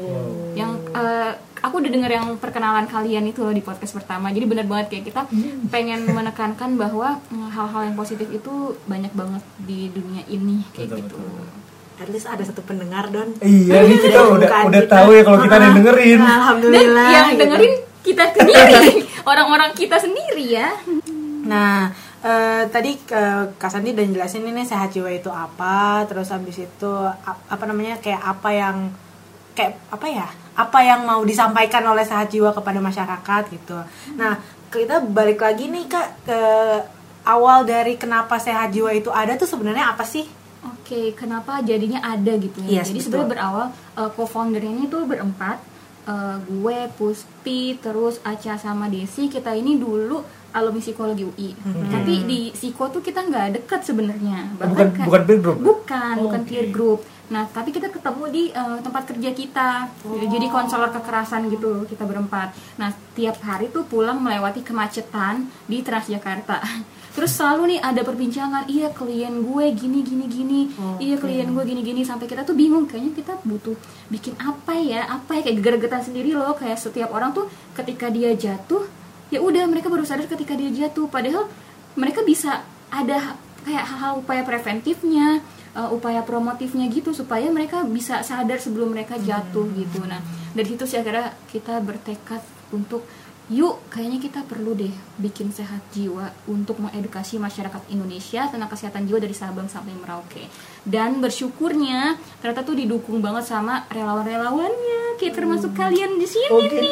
Yang 0.53 0.71
eh, 0.91 1.31
aku 1.59 1.77
udah 1.77 1.91
denger 1.91 2.11
yang 2.11 2.27
perkenalan 2.37 2.85
kalian 2.85 3.25
itu 3.25 3.41
loh 3.41 3.51
di 3.51 3.61
podcast 3.61 3.93
pertama. 3.93 4.29
Jadi 4.29 4.45
bener 4.45 4.65
banget 4.65 4.87
kayak 4.89 5.05
kita 5.05 5.21
pengen 5.67 6.05
menekankan 6.05 6.75
bahwa 6.75 7.19
mm, 7.27 7.49
hal-hal 7.49 7.81
yang 7.83 7.95
positif 7.95 8.27
itu 8.27 8.53
banyak 8.85 9.11
banget 9.11 9.43
di 9.59 9.89
dunia 9.89 10.23
ini 10.27 10.65
kayak 10.71 10.87
Betul, 10.91 10.99
gitu. 11.01 11.17
betul. 11.19 11.45
At 12.01 12.09
least 12.09 12.25
ada 12.25 12.41
satu 12.41 12.61
pendengar 12.61 13.07
don. 13.07 13.29
Iya, 13.37 13.85
nih 13.85 13.97
kita 14.05 14.19
udah 14.27 14.49
udah 14.65 14.81
kita. 14.81 14.91
tahu 14.91 15.09
ya 15.11 15.21
kalau 15.21 15.39
kita 15.39 15.53
ada 15.53 15.65
yang 15.67 15.77
dengerin. 15.77 16.17
dan 16.17 16.33
Alhamdulillah. 16.33 17.07
yang 17.07 17.27
gitu. 17.29 17.39
dengerin 17.39 17.73
kita 18.01 18.23
sendiri 18.33 18.89
orang-orang 19.29 19.69
kita 19.71 19.95
sendiri 19.95 20.45
ya 20.51 20.69
Nah, 21.41 21.89
eh, 22.21 22.63
tadi 22.67 22.93
eh, 22.93 23.43
Kak 23.51 23.69
Santi 23.69 23.91
udah 23.91 24.05
jelasin 24.07 24.41
ini 24.43 24.61
sehat 24.61 24.89
jiwa 24.89 25.09
itu 25.09 25.27
apa, 25.27 26.05
terus 26.05 26.29
habis 26.29 26.57
itu 26.59 26.91
ap- 27.01 27.45
apa 27.45 27.63
namanya 27.65 27.97
kayak 27.97 28.21
apa 28.21 28.49
yang 28.51 28.77
kayak 29.51 29.73
apa 29.89 30.05
ya? 30.05 30.27
Apa 30.53 30.79
yang 30.81 31.01
mau 31.01 31.21
disampaikan 31.21 31.81
oleh 31.83 32.01
sehat 32.01 32.29
jiwa 32.29 32.51
kepada 32.51 32.77
masyarakat 32.77 33.43
gitu. 33.49 33.77
Nah, 34.15 34.37
kita 34.67 35.01
balik 35.03 35.41
lagi 35.41 35.65
nih 35.67 35.85
Kak 35.85 36.07
ke 36.23 36.39
awal 37.23 37.65
dari 37.65 37.97
kenapa 37.97 38.37
sehat 38.37 38.69
jiwa 38.69 38.89
itu 38.91 39.09
ada 39.09 39.33
tuh 39.33 39.45
sebenarnya 39.45 39.89
apa 39.89 40.05
sih? 40.05 40.25
Oke, 40.63 41.13
kenapa 41.13 41.61
jadinya 41.61 41.99
ada 41.99 42.33
gitu 42.35 42.61
ya? 42.61 42.79
Yes, 42.79 42.87
Jadi 42.87 42.99
betul. 42.99 43.05
sebenarnya 43.09 43.31
berawal 43.31 43.65
uh, 43.95 44.09
co-founder 44.11 44.61
ini 44.61 44.85
tuh 44.85 45.03
berempat. 45.03 45.57
Uh, 46.01 46.37
gue, 46.41 46.89
Puspi, 46.97 47.77
terus 47.77 48.17
Aca 48.21 48.57
sama 48.57 48.85
Desi. 48.85 49.25
Kita 49.25 49.53
ini 49.53 49.77
dulu 49.77 50.21
alumni 50.51 50.77
psikologi 50.77 51.23
UI. 51.23 51.49
Tapi 51.87 52.13
di 52.25 52.41
psiko 52.51 52.89
tuh 52.89 52.99
kita 52.99 53.23
nggak 53.23 53.57
deket 53.57 53.81
sebenarnya. 53.81 54.51
bukan- 54.59 54.91
kayak- 54.91 55.07
bukan 55.07 55.21
peer 55.23 55.39
group? 55.39 55.57
Bukan, 55.59 56.13
bukan 56.19 56.41
Oke. 56.41 56.47
peer 56.47 56.67
group. 56.69 56.99
Nah, 57.31 57.47
tapi 57.47 57.71
kita 57.71 57.87
ketemu 57.87 58.23
di 58.27 58.43
eh, 58.51 58.77
tempat 58.81 59.07
kerja 59.07 59.31
kita. 59.31 59.69
Jadi 60.03 60.51
konselor 60.51 60.91
kekerasan 60.91 61.47
gitu 61.47 61.87
kita 61.87 62.03
berempat. 62.03 62.51
Nah, 62.75 62.91
tiap 63.15 63.39
hari 63.39 63.71
tuh 63.71 63.87
pulang 63.87 64.19
melewati 64.19 64.59
kemacetan 64.61 65.47
di 65.65 65.79
Transjakarta. 65.79 66.59
Terus 67.11 67.31
selalu 67.35 67.75
nih 67.75 67.79
ada 67.83 68.01
perbincangan, 68.07 68.71
iya 68.71 68.87
klien 68.95 69.43
gue 69.43 69.65
gini 69.75 69.99
gini 69.99 70.25
gini, 70.31 70.61
iya 71.03 71.19
klien 71.19 71.47
gue 71.51 71.63
gini 71.67 71.81
gini. 71.83 72.01
Sampai 72.07 72.31
kita 72.31 72.47
tuh 72.47 72.55
bingung 72.55 72.87
kayaknya 72.87 73.11
kita 73.11 73.33
butuh 73.43 73.75
bikin 74.07 74.39
apa 74.39 74.79
ya, 74.79 75.03
apa 75.11 75.39
ya? 75.39 75.41
Kayak 75.43 75.55
geger-getan 75.59 76.01
sendiri 76.07 76.31
loh. 76.31 76.55
Kayak 76.55 76.79
setiap 76.79 77.11
orang 77.11 77.35
tuh 77.35 77.51
ketika 77.75 78.07
dia 78.07 78.31
jatuh 78.31 78.87
ya 79.31 79.39
udah 79.39 79.63
mereka 79.67 79.87
baru 79.87 80.07
sadar 80.07 80.27
ketika 80.27 80.55
dia 80.55 80.71
jatuh. 80.71 81.11
Padahal 81.11 81.51
mereka 81.99 82.23
bisa 82.23 82.63
ada 82.87 83.35
kayak 83.67 83.85
hal-hal 83.87 84.23
upaya 84.23 84.41
preventifnya 84.47 85.43
uh, 85.75 85.89
upaya 85.91 86.21
promotifnya 86.25 86.87
gitu 86.91 87.15
supaya 87.15 87.47
mereka 87.51 87.83
bisa 87.85 88.23
sadar 88.25 88.59
sebelum 88.59 88.91
mereka 88.91 89.19
jatuh 89.19 89.67
gitu. 89.75 90.03
Nah 90.03 90.19
dari 90.51 90.67
situ 90.67 90.83
sih 90.83 90.99
akhirnya 90.99 91.31
kita 91.47 91.79
bertekad 91.79 92.41
untuk 92.75 93.03
yuk 93.51 93.83
kayaknya 93.91 94.19
kita 94.21 94.39
perlu 94.41 94.71
deh 94.71 94.87
bikin 95.17 95.51
sehat 95.51 95.83
jiwa 95.91 96.23
untuk 96.47 96.79
mengedukasi 96.79 97.35
masyarakat 97.35 97.83
Indonesia 97.89 98.47
tentang 98.47 98.71
kesehatan 98.71 99.03
jiwa 99.03 99.19
dari 99.19 99.35
Sabang 99.35 99.67
sampai 99.67 99.91
Merauke 99.93 100.47
dan 100.81 101.19
bersyukurnya 101.19 102.15
ternyata 102.39 102.63
tuh 102.63 102.73
didukung 102.73 103.19
banget 103.19 103.43
sama 103.45 103.83
relawan-relawannya 103.91 105.19
kayak 105.19 105.35
termasuk 105.35 105.75
kalian 105.75 106.15
di 106.15 106.25
sini 106.25 106.47
nih 106.71 106.89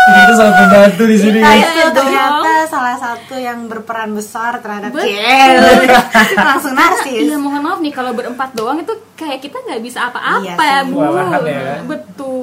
Kita 0.00 0.32
sangat 0.34 0.56
membantu 0.58 1.02
di 1.04 1.16
sini. 1.16 1.38
Guys. 1.38 1.60
itu 1.60 1.80
dong. 1.84 1.94
ternyata 1.94 2.50
salah 2.66 2.96
satu 2.96 3.34
yang 3.36 3.68
berperan 3.68 4.10
besar 4.10 4.58
terhadap 4.58 4.90
Betul. 4.90 5.06
Langsung 6.48 6.74
narsis. 6.74 7.22
Iya 7.22 7.36
mohon 7.36 7.60
maaf 7.60 7.78
nih 7.78 7.92
kalau 7.92 8.10
berempat 8.10 8.56
doang 8.56 8.80
itu 8.80 8.90
kayak 9.14 9.38
kita 9.38 9.60
nggak 9.60 9.82
bisa 9.84 10.08
apa-apa 10.08 10.40
Iya 10.42 10.56
ya 10.58 10.80
sih. 10.82 10.90
bu. 10.90 10.98
Ya. 11.46 11.74
Betul. 11.84 12.39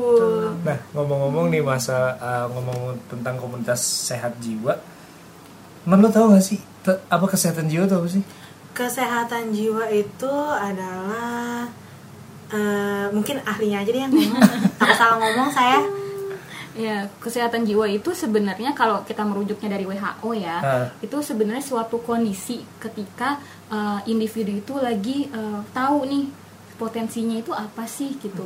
Nah, 0.67 0.77
ngomong-ngomong 0.91 1.47
nih 1.47 1.63
masa 1.63 2.19
uh, 2.19 2.45
ngomong 2.51 3.00
tentang 3.07 3.39
komunitas 3.39 3.79
sehat 3.79 4.36
jiwa. 4.38 4.75
Man, 5.88 6.03
lo 6.03 6.12
tau 6.12 6.27
gak 6.27 6.43
sih 6.43 6.59
te- 6.83 7.00
apa 7.07 7.24
kesehatan 7.25 7.71
jiwa 7.71 7.88
itu 7.88 7.95
apa 7.95 8.07
sih? 8.12 8.24
Kesehatan 8.75 9.55
jiwa 9.55 9.88
itu 9.89 10.27
adalah 10.53 11.65
eh, 12.47 13.07
mungkin 13.09 13.39
ahlinya 13.41 13.81
aja 13.81 13.89
deh 13.89 14.01
yang 14.03 14.12
ngomong. 14.12 14.43
Takut 14.79 14.93
salah 14.93 15.17
ngomong 15.17 15.50
saya. 15.50 15.79
Ya 16.77 17.09
kesehatan 17.17 17.65
jiwa 17.65 17.89
itu 17.89 18.13
sebenarnya 18.13 18.75
kalau 18.75 19.01
kita 19.01 19.25
merujuknya 19.25 19.74
dari 19.74 19.88
WHO 19.88 20.29
ya 20.38 20.57
Ah. 20.62 20.86
itu 21.01 21.17
sebenarnya 21.25 21.65
suatu 21.65 21.97
kondisi 21.97 22.62
ketika 22.77 23.41
uh, 23.74 23.97
individu 24.05 24.53
itu 24.53 24.77
lagi 24.77 25.25
uh, 25.33 25.65
tahu 25.74 26.05
nih 26.05 26.29
potensinya 26.77 27.33
itu 27.33 27.50
apa 27.50 27.89
sih 27.89 28.13
gitu. 28.21 28.45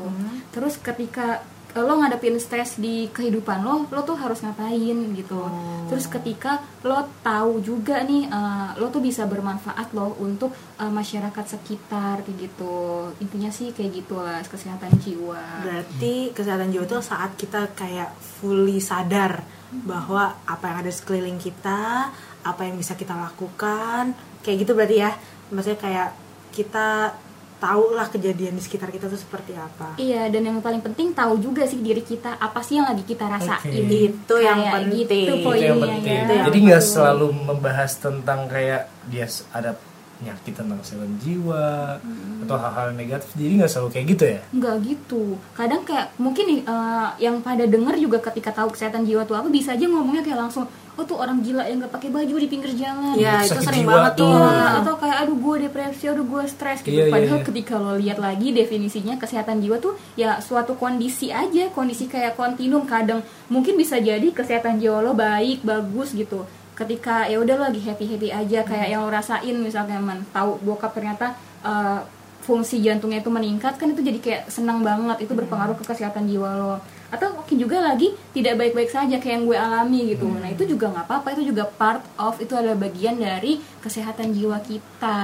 Terus 0.55 0.79
ketika 0.79 1.43
uh, 1.43 1.50
lo 1.75 2.03
ngadepin 2.03 2.35
stres 2.35 2.75
di 2.75 3.07
kehidupan 3.07 3.63
lo, 3.63 3.87
lo 3.87 4.01
tuh 4.03 4.19
harus 4.19 4.43
ngapain 4.43 4.97
gitu. 5.15 5.41
Terus 5.87 6.05
ketika 6.11 6.59
lo 6.83 7.07
tahu 7.23 7.63
juga 7.63 8.03
nih, 8.03 8.27
uh, 8.27 8.75
lo 8.75 8.91
tuh 8.91 8.99
bisa 8.99 9.23
bermanfaat 9.23 9.95
lo 9.95 10.15
untuk 10.19 10.51
uh, 10.79 10.91
masyarakat 10.91 11.45
sekitar 11.47 12.27
kayak 12.27 12.51
gitu. 12.51 13.11
Intinya 13.23 13.47
sih 13.47 13.71
kayak 13.71 14.03
gitulah 14.03 14.43
kesehatan 14.43 14.91
jiwa. 14.99 15.63
Berarti 15.63 16.35
kesehatan 16.35 16.75
jiwa 16.75 16.83
itu 16.83 16.99
saat 16.99 17.39
kita 17.39 17.71
kayak 17.71 18.11
fully 18.19 18.83
sadar 18.83 19.43
bahwa 19.71 20.43
apa 20.43 20.63
yang 20.67 20.77
ada 20.83 20.91
sekeliling 20.91 21.39
kita, 21.39 22.11
apa 22.43 22.61
yang 22.67 22.75
bisa 22.75 22.99
kita 22.99 23.15
lakukan, 23.15 24.11
kayak 24.43 24.67
gitu 24.67 24.75
berarti 24.75 24.97
ya. 24.99 25.11
Maksudnya 25.51 25.79
kayak 25.79 26.09
kita 26.51 27.15
tahu 27.62 27.94
lah 27.94 28.10
kejadian 28.10 28.58
di 28.58 28.62
sekitar 28.65 28.89
kita 28.89 29.06
tuh 29.06 29.22
seperti 29.22 29.53
apa. 29.53 29.94
Iya, 30.01 30.34
dan 30.34 30.41
yang 30.50 30.58
paling 30.65 30.82
penting 30.82 31.13
tahu 31.13 31.38
juga 31.38 31.70
sih 31.70 31.77
diri 31.77 32.01
kita 32.01 32.41
apa 32.41 32.65
sih 32.65 32.82
yang 32.82 32.89
lagi 32.89 33.06
kita 33.06 33.30
rasain. 33.30 33.62
Oke. 33.62 33.86
Itu 33.86 34.36
yang 34.41 34.65
Kayak 34.65 34.74
penting. 34.74 35.06
Gitu 35.06 35.34
Itu 35.38 35.51
yang 35.53 35.77
penting. 35.77 36.10
ya. 36.10 36.22
Itu 36.25 36.34
yang 36.34 36.46
Jadi 36.50 36.58
nggak 36.65 36.84
selalu 36.84 37.27
membahas 37.46 37.91
tentang 38.01 38.39
kayak 38.50 38.89
dia 39.13 39.30
ada 39.53 39.77
penyakit 40.22 40.53
tentang 40.53 40.77
kesehatan 40.82 41.18
jiwa 41.18 41.98
atau 42.46 42.56
hal-hal 42.58 42.88
negatif. 42.94 43.30
Jadi 43.34 43.53
nggak 43.62 43.72
selalu 43.74 43.89
kayak 43.94 44.06
gitu 44.10 44.24
ya? 44.25 44.39
Enggak 44.53 44.75
gitu. 44.86 45.24
Kadang 45.53 45.82
kayak 45.86 46.08
mungkin 46.18 46.46
eh, 46.62 47.10
yang 47.22 47.41
pada 47.46 47.65
denger 47.70 47.96
juga 48.01 48.18
ketika 48.30 48.53
tahu 48.53 48.74
kesehatan 48.74 49.06
jiwa 49.06 49.25
tuh 49.25 49.38
apa 49.38 49.50
bisa 49.50 49.74
aja 49.74 49.86
ngomongnya 49.86 50.25
kayak 50.25 50.50
langsung 50.50 50.65
oh 51.00 51.03
tuh 51.07 51.17
orang 51.17 51.39
gila 51.39 51.63
yang 51.63 51.79
nggak 51.79 51.93
pakai 51.93 52.10
baju 52.12 52.36
di 52.36 52.48
pinggir 52.51 52.71
jalan. 52.75 53.15
Iya, 53.15 53.48
itu 53.48 53.60
sering 53.63 53.88
banget 53.88 54.19
tuh. 54.19 54.27
Iya, 54.27 54.83
atau 54.83 54.93
kayak 55.00 55.17
aduh 55.24 55.38
gue 55.39 55.55
depresi, 55.67 56.03
aduh 56.12 56.25
gue 56.27 56.43
stres 56.48 56.83
gitu. 56.83 56.91
Iya, 56.91 57.07
iya, 57.07 57.13
Padahal 57.13 57.39
iya. 57.39 57.48
ketika 57.48 57.74
lo 57.79 57.93
lihat 57.95 58.17
lagi 58.19 58.48
definisinya 58.51 59.15
kesehatan 59.15 59.63
jiwa 59.63 59.79
tuh 59.79 59.95
ya 60.19 60.43
suatu 60.43 60.75
kondisi 60.75 61.31
aja, 61.31 61.71
kondisi 61.71 62.12
kayak 62.12 62.36
kontinum. 62.36 62.83
Kadang 62.83 63.24
mungkin 63.48 63.79
bisa 63.79 63.98
jadi 64.03 64.27
kesehatan 64.36 64.83
jiwa 64.83 65.00
lo 65.00 65.15
baik, 65.15 65.63
bagus 65.63 66.12
gitu. 66.12 66.43
Ketika 66.75 67.29
ya 67.31 67.39
udah 67.39 67.55
lo 67.55 67.63
lagi 67.71 67.81
happy 67.83 68.05
happy 68.12 68.29
aja 68.33 68.60
kayak 68.67 68.88
yang 68.91 69.07
lo 69.07 69.10
rasain 69.10 69.55
misalnya 69.55 70.01
man 70.01 70.27
tahu 70.36 70.60
bokap 70.60 70.91
ternyata 70.91 71.38
eh, 71.63 72.00
fungsi 72.41 72.81
jantungnya 72.81 73.21
itu 73.21 73.29
meningkat 73.29 73.77
kan 73.77 73.93
itu 73.93 74.01
jadi 74.01 74.19
kayak 74.19 74.41
senang 74.50 74.81
banget 74.81 75.29
itu 75.29 75.33
berpengaruh 75.38 75.77
ke 75.77 75.86
kesehatan 75.86 76.25
jiwa 76.25 76.50
lo 76.57 76.74
atau 77.12 77.36
mungkin 77.36 77.60
juga 77.60 77.84
lagi 77.84 78.08
tidak 78.32 78.56
baik-baik 78.56 78.88
saja 78.88 79.20
kayak 79.20 79.36
yang 79.36 79.46
gue 79.46 79.58
alami 79.60 80.15
gitu. 80.15 80.32
Nah 80.32 80.48
itu 80.48 80.63
juga 80.63 80.88
nggak 80.88 81.06
apa-apa. 81.06 81.27
Itu 81.36 81.44
juga 81.51 81.68
part 81.68 82.00
of 82.15 82.39
itu 82.39 82.56
adalah 82.56 82.80
bagian 82.80 83.20
dari 83.20 83.60
kesehatan 83.84 84.32
jiwa 84.32 84.63
kita. 84.63 85.20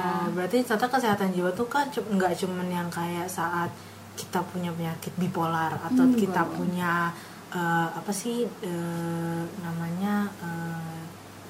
Oh, 0.00 0.32
berarti 0.32 0.64
ternyata 0.64 0.88
kesehatan 0.88 1.36
jiwa 1.36 1.52
tuh 1.52 1.68
kan 1.68 1.86
nggak 1.92 2.32
cuman 2.40 2.66
yang 2.66 2.88
kayak 2.88 3.28
saat 3.28 3.68
kita 4.16 4.40
punya 4.48 4.72
penyakit 4.72 5.12
bipolar 5.14 5.76
atau 5.76 6.08
Enggak. 6.08 6.24
kita 6.24 6.42
punya 6.48 7.12
eh, 7.52 7.88
apa 7.92 8.12
sih 8.16 8.48
eh, 8.48 9.42
namanya 9.60 10.32
eh, 10.40 10.96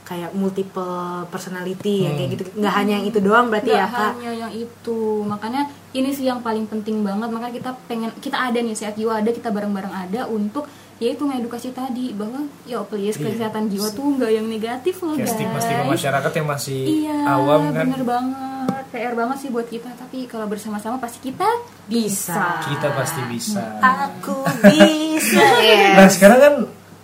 kayak 0.03 0.35
multiple 0.35 1.27
personality 1.31 2.07
ya 2.07 2.15
kayak 2.15 2.31
gitu 2.35 2.43
nggak 2.59 2.75
hanya 2.75 2.93
yang 2.99 3.07
itu 3.07 3.19
doang 3.19 3.51
berarti 3.51 3.71
Nggak 3.71 3.87
ya 3.87 3.95
kak. 3.95 4.13
hanya 4.19 4.33
yang 4.47 4.53
itu. 4.55 4.99
Makanya 5.23 5.63
ini 5.97 6.11
sih 6.11 6.25
yang 6.25 6.39
paling 6.39 6.65
penting 6.65 7.01
banget 7.01 7.27
makanya 7.27 7.55
kita 7.55 7.71
pengen 7.87 8.11
kita 8.17 8.37
ada 8.37 8.59
nih 8.59 8.73
sehat 8.73 8.95
jiwa 8.95 9.17
ada 9.17 9.31
kita 9.31 9.49
bareng-bareng 9.49 9.91
ada 9.91 10.29
untuk 10.29 10.69
yaitu 10.97 11.23
ngedukasi 11.23 11.73
tadi 11.73 12.13
bahwa 12.13 12.41
yo 12.65 12.85
please 12.85 13.17
Iya. 13.17 13.25
kesehatan 13.27 13.69
jiwa 13.69 13.89
tuh 13.91 14.17
nggak 14.17 14.31
yang 14.31 14.47
negatif 14.47 15.01
loh 15.01 15.13
guys 15.13 15.29
stigma-stigma 15.31 15.85
masyarakat 15.87 16.33
yang 16.35 16.47
masih 16.47 16.81
Iya, 17.05 17.17
awam 17.27 17.61
kan. 17.71 17.85
bener 17.85 18.03
banget. 18.03 18.85
PR 18.87 19.13
banget 19.13 19.37
sih 19.39 19.51
buat 19.51 19.67
kita, 19.67 19.93
tapi 19.93 20.25
kalau 20.25 20.47
bersama-sama 20.47 20.97
pasti 20.97 21.21
kita 21.21 21.45
bisa. 21.85 22.63
Kita 22.63 22.89
pasti 22.93 23.21
bisa. 23.29 23.77
aku 23.77 24.41
bisa 24.65 25.43
ya 25.69 25.97
Nah 25.97 26.09
sekarang 26.09 26.39
kan 26.39 26.55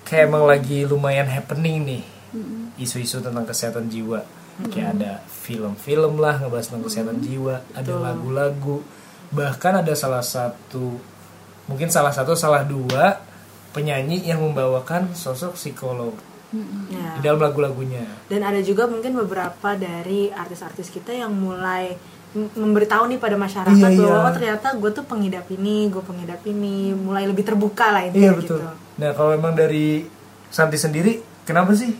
kayak 0.03 0.25
emang 0.27 0.45
lagi 0.45 0.85
lumayan 0.85 1.27
happening 1.27 1.85
nih 1.85 2.03
isu-isu 2.79 3.21
tentang 3.21 3.45
kesehatan 3.45 3.87
jiwa. 3.87 4.25
Kayak 4.69 4.89
ada 4.97 5.13
film-film 5.27 6.21
lah 6.21 6.37
ngebahas 6.39 6.69
tentang 6.69 6.85
kesehatan 6.85 7.19
jiwa, 7.19 7.65
ada 7.73 7.93
lagu-lagu, 7.95 8.85
bahkan 9.29 9.81
ada 9.81 9.93
salah 9.93 10.21
satu 10.21 11.01
mungkin 11.65 11.89
salah 11.89 12.11
satu 12.11 12.35
salah 12.35 12.61
dua 12.63 13.17
penyanyi 13.71 14.23
yang 14.23 14.41
membawakan 14.41 15.15
sosok 15.15 15.55
psikolog 15.55 16.13
Ya. 16.93 17.17
di 17.17 17.25
dalam 17.25 17.41
lagu-lagunya. 17.41 18.05
dan 18.29 18.45
ada 18.45 18.61
juga 18.61 18.85
mungkin 18.85 19.17
beberapa 19.17 19.73
dari 19.73 20.29
artis-artis 20.29 20.93
kita 20.93 21.09
yang 21.09 21.33
mulai 21.33 21.97
memberitahu 22.37 23.09
nih 23.09 23.17
pada 23.17 23.41
masyarakat 23.41 23.73
Iya, 23.73 23.97
bahwa 23.97 24.13
iya. 24.13 24.21
oh 24.21 24.33
ternyata 24.37 24.67
gue 24.77 24.91
tuh 24.93 25.05
pengidap 25.05 25.49
ini 25.49 25.89
gue 25.89 26.05
pengidap 26.05 26.45
ini 26.45 26.93
mulai 26.93 27.25
lebih 27.25 27.49
terbuka 27.49 27.89
lah 27.89 28.05
Iya 28.05 28.09
intinya 28.13 28.33
betul. 28.37 28.61
gitu 28.61 28.69
Nah 29.01 29.11
kalau 29.17 29.33
emang 29.33 29.57
dari 29.57 30.05
Santi 30.49 30.77
sendiri, 30.77 31.13
kenapa 31.49 31.73
sih 31.73 31.97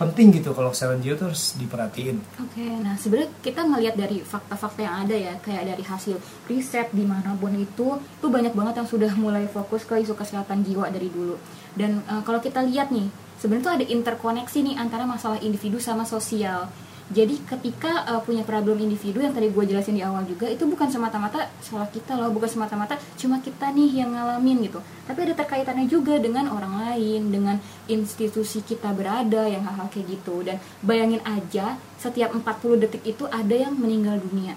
penting 0.00 0.32
gitu 0.40 0.56
kalau 0.56 0.72
kesehatan 0.72 1.04
jiwa 1.04 1.14
tuh 1.20 1.26
harus 1.28 1.52
diperhatiin? 1.60 2.16
Oke, 2.40 2.64
nah 2.80 2.96
sebenarnya 2.96 3.28
kita 3.44 3.60
ngelihat 3.68 3.94
dari 4.00 4.24
fakta-fakta 4.24 4.80
yang 4.80 4.96
ada 5.04 5.12
ya, 5.12 5.34
kayak 5.44 5.76
dari 5.76 5.84
hasil 5.84 6.16
riset 6.48 6.88
di 6.96 7.04
mana 7.04 7.36
pun 7.36 7.52
itu, 7.52 8.00
itu 8.00 8.26
banyak 8.32 8.56
banget 8.56 8.80
yang 8.80 8.88
sudah 8.88 9.12
mulai 9.20 9.44
fokus 9.44 9.84
ke 9.84 10.00
isu 10.00 10.16
kesehatan 10.16 10.64
jiwa 10.64 10.88
dari 10.88 11.12
dulu. 11.12 11.36
Dan 11.76 12.00
eh, 12.08 12.22
kalau 12.24 12.40
kita 12.40 12.64
lihat 12.64 12.88
nih, 12.88 13.12
sebenarnya 13.36 13.64
tuh 13.68 13.74
ada 13.76 13.86
interkoneksi 13.92 14.58
nih 14.72 14.74
antara 14.80 15.04
masalah 15.04 15.36
individu 15.44 15.76
sama 15.76 16.08
sosial. 16.08 16.72
Jadi 17.10 17.42
ketika 17.42 18.06
eh, 18.06 18.22
punya 18.22 18.46
problem 18.46 18.78
individu 18.78 19.18
yang 19.18 19.34
tadi 19.34 19.50
gue 19.50 19.64
jelasin 19.66 19.98
di 19.98 20.02
awal 20.06 20.22
juga 20.22 20.46
itu 20.46 20.62
bukan 20.62 20.86
semata-mata 20.86 21.50
salah 21.58 21.90
kita 21.90 22.14
loh, 22.14 22.30
bukan 22.30 22.46
semata-mata 22.46 22.94
cuma 23.18 23.42
kita 23.42 23.74
nih 23.74 24.06
yang 24.06 24.14
ngalamin 24.14 24.70
gitu. 24.70 24.78
Tapi 25.10 25.26
ada 25.26 25.34
terkaitannya 25.34 25.90
juga 25.90 26.22
dengan 26.22 26.46
orang 26.54 26.86
lain, 26.86 27.34
dengan 27.34 27.58
institusi 27.90 28.62
kita 28.62 28.94
berada 28.94 29.42
yang 29.50 29.66
hal-hal 29.66 29.90
kayak 29.90 30.06
gitu. 30.06 30.46
Dan 30.46 30.62
bayangin 30.86 31.18
aja 31.26 31.74
setiap 31.98 32.30
40 32.30 32.78
detik 32.78 33.02
itu 33.02 33.26
ada 33.26 33.58
yang 33.58 33.74
meninggal 33.74 34.22
dunia. 34.22 34.54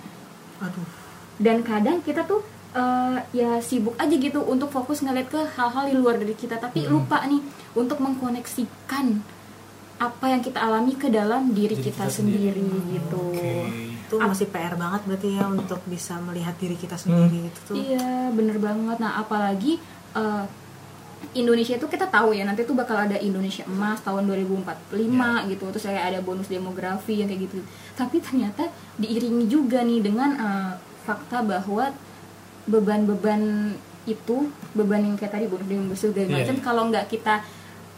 aduh 0.61 0.85
Dan 1.41 1.65
kadang 1.65 2.05
kita 2.05 2.21
tuh 2.21 2.45
eh, 2.77 3.17
ya 3.33 3.57
sibuk 3.65 3.97
aja 3.97 4.13
gitu 4.13 4.45
untuk 4.45 4.69
fokus 4.69 5.01
ngeliat 5.01 5.25
ke 5.25 5.41
hal-hal 5.57 5.89
di 5.89 5.97
luar 5.97 6.21
dari 6.21 6.37
kita, 6.37 6.61
tapi 6.61 6.85
lupa 6.85 7.25
nih 7.25 7.41
untuk 7.73 7.97
mengkoneksikan 7.97 9.41
apa 9.95 10.25
yang 10.27 10.39
kita 10.39 10.59
alami 10.59 10.93
ke 10.93 11.07
dalam 11.07 11.49
diri, 11.49 11.73
Diri 11.73 11.85
kita, 11.85 12.05
kita 12.05 12.13
sendiri. 12.13 12.59
sendiri, 12.59 12.93
gitu. 12.93 13.23
Oke. 13.29 13.53
itu 14.03 14.15
masih 14.19 14.45
PR 14.47 14.75
banget 14.75 15.01
berarti 15.03 15.29
ya 15.31 15.45
untuk 15.47 15.81
bisa 15.85 16.13
melihat 16.19 16.53
diri 16.55 16.75
kita 16.75 16.93
sendiri 16.93 17.39
itu 17.43 17.59
tuh 17.63 17.73
Iya, 17.73 18.29
bener 18.29 18.57
banget. 18.57 18.97
Nah, 18.99 19.17
apalagi 19.17 19.81
eh, 20.13 20.43
Indonesia 21.33 21.73
itu 21.73 21.87
kita 21.87 22.05
tahu 22.07 22.29
ya 22.31 22.43
nanti 22.43 22.61
tuh 22.61 22.73
bakal 22.73 22.99
ada 22.99 23.15
Indonesia 23.17 23.63
Emas 23.63 23.99
tahun 23.99 24.27
2045 24.27 24.93
gitu. 25.49 25.63
Terus 25.71 25.83
kayak 25.83 26.05
ada 26.05 26.19
bonus 26.19 26.45
demografi 26.45 27.15
yang 27.15 27.27
kayak 27.27 27.41
gitu. 27.43 27.63
Tapi 27.93 28.19
ternyata 28.19 28.69
diiringi 28.95 29.47
juga 29.47 29.81
nih 29.81 29.99
dengan 29.99 30.29
eh, 30.35 30.73
fakta 31.01 31.41
bahwa 31.41 31.89
beban-beban 32.63 33.73
itu 34.03 34.37
beban 34.73 34.99
yang 35.01 35.15
kayak 35.15 35.31
tadi 35.33 35.45
bonus 35.47 35.65
demografi 35.65 35.99
segala 36.01 36.27
Iya, 36.27 36.35
macam 36.37 36.55
iya. 36.55 36.63
kalau 36.63 36.83
nggak 36.91 37.05
kita 37.07 37.35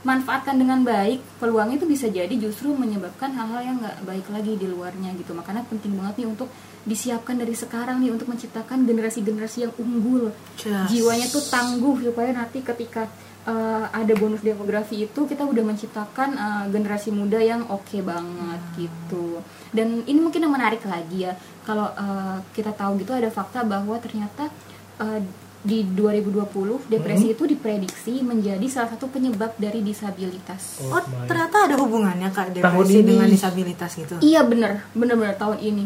manfaatkan 0.06 0.54
dengan 0.56 0.86
baik 0.86 1.42
peluangnya 1.42 1.82
itu 1.82 1.90
bisa 1.90 2.06
jadi 2.06 2.30
justru 2.38 2.70
menyebabkan 2.78 3.34
hal-hal 3.34 3.62
yang 3.66 3.78
nggak 3.82 4.06
baik 4.06 4.28
lagi 4.30 4.54
di 4.54 4.70
luarnya 4.70 5.10
gitu. 5.18 5.34
Makanya 5.34 5.66
penting 5.66 5.98
banget 5.98 6.22
nih 6.22 6.28
untuk 6.30 6.48
disiapkan 6.86 7.42
dari 7.42 7.58
sekarang 7.58 8.06
nih 8.06 8.14
untuk 8.14 8.30
menciptakan 8.30 8.86
generasi-generasi 8.86 9.58
yang 9.66 9.74
unggul. 9.82 10.30
Just. 10.62 10.94
jiwanya 10.94 11.26
tuh 11.26 11.42
tangguh 11.50 12.06
supaya 12.06 12.30
nanti 12.38 12.62
ketika 12.62 13.10
uh, 13.50 13.90
ada 13.90 14.14
bonus 14.14 14.46
demografi 14.46 15.10
itu 15.10 15.26
kita 15.26 15.42
udah 15.42 15.64
menciptakan 15.66 16.30
uh, 16.38 16.66
generasi 16.70 17.10
muda 17.10 17.42
yang 17.42 17.66
oke 17.66 17.98
banget 18.06 18.62
gitu. 18.78 19.42
Dan 19.74 20.06
ini 20.06 20.22
mungkin 20.22 20.46
yang 20.46 20.54
menarik 20.54 20.86
lagi 20.86 21.26
ya. 21.26 21.34
Kalau 21.66 21.90
uh, 21.90 22.38
kita 22.54 22.78
tahu 22.78 23.02
gitu 23.02 23.18
ada 23.18 23.34
fakta 23.34 23.66
bahwa 23.66 23.98
ternyata 23.98 24.54
uh, 25.02 25.18
di 25.66 25.82
2020 25.82 26.86
depresi 26.88 27.34
itu 27.34 27.44
diprediksi 27.44 28.22
menjadi 28.22 28.64
salah 28.70 28.94
satu 28.94 29.10
penyebab 29.10 29.58
dari 29.58 29.82
disabilitas 29.82 30.86
oh 30.86 31.02
ternyata 31.26 31.66
ada 31.66 31.76
hubungannya 31.76 32.30
kak 32.30 32.54
Tahun 32.54 32.62
depresi 32.62 33.02
ini. 33.02 33.10
dengan 33.10 33.28
disabilitas 33.28 33.92
gitu 33.98 34.16
Iya 34.22 34.46
bener, 34.46 34.86
bener-bener 34.94 35.36
tahun 35.36 35.60
ini. 35.60 35.86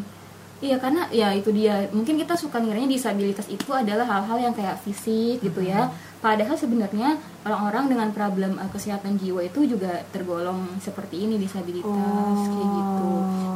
Iya 0.59 0.75
karena 0.75 1.07
ya 1.07 1.31
itu 1.31 1.55
dia. 1.55 1.87
Mungkin 1.95 2.19
kita 2.19 2.35
suka 2.35 2.59
ngiranya 2.59 2.91
disabilitas 2.91 3.47
itu 3.47 3.71
adalah 3.71 4.03
hal-hal 4.03 4.51
yang 4.51 4.53
kayak 4.53 4.75
fisik 4.83 5.39
gitu 5.39 5.63
ya. 5.63 5.87
Padahal 6.19 6.59
sebenarnya 6.59 7.15
orang-orang 7.47 7.95
dengan 7.95 8.09
problem 8.11 8.59
uh, 8.59 8.67
kesehatan 8.67 9.15
jiwa 9.15 9.39
itu 9.39 9.63
juga 9.63 10.03
tergolong 10.11 10.67
seperti 10.83 11.23
ini 11.23 11.39
disabilitas 11.39 12.39
kayak 12.43 12.69
gitu. 12.75 13.11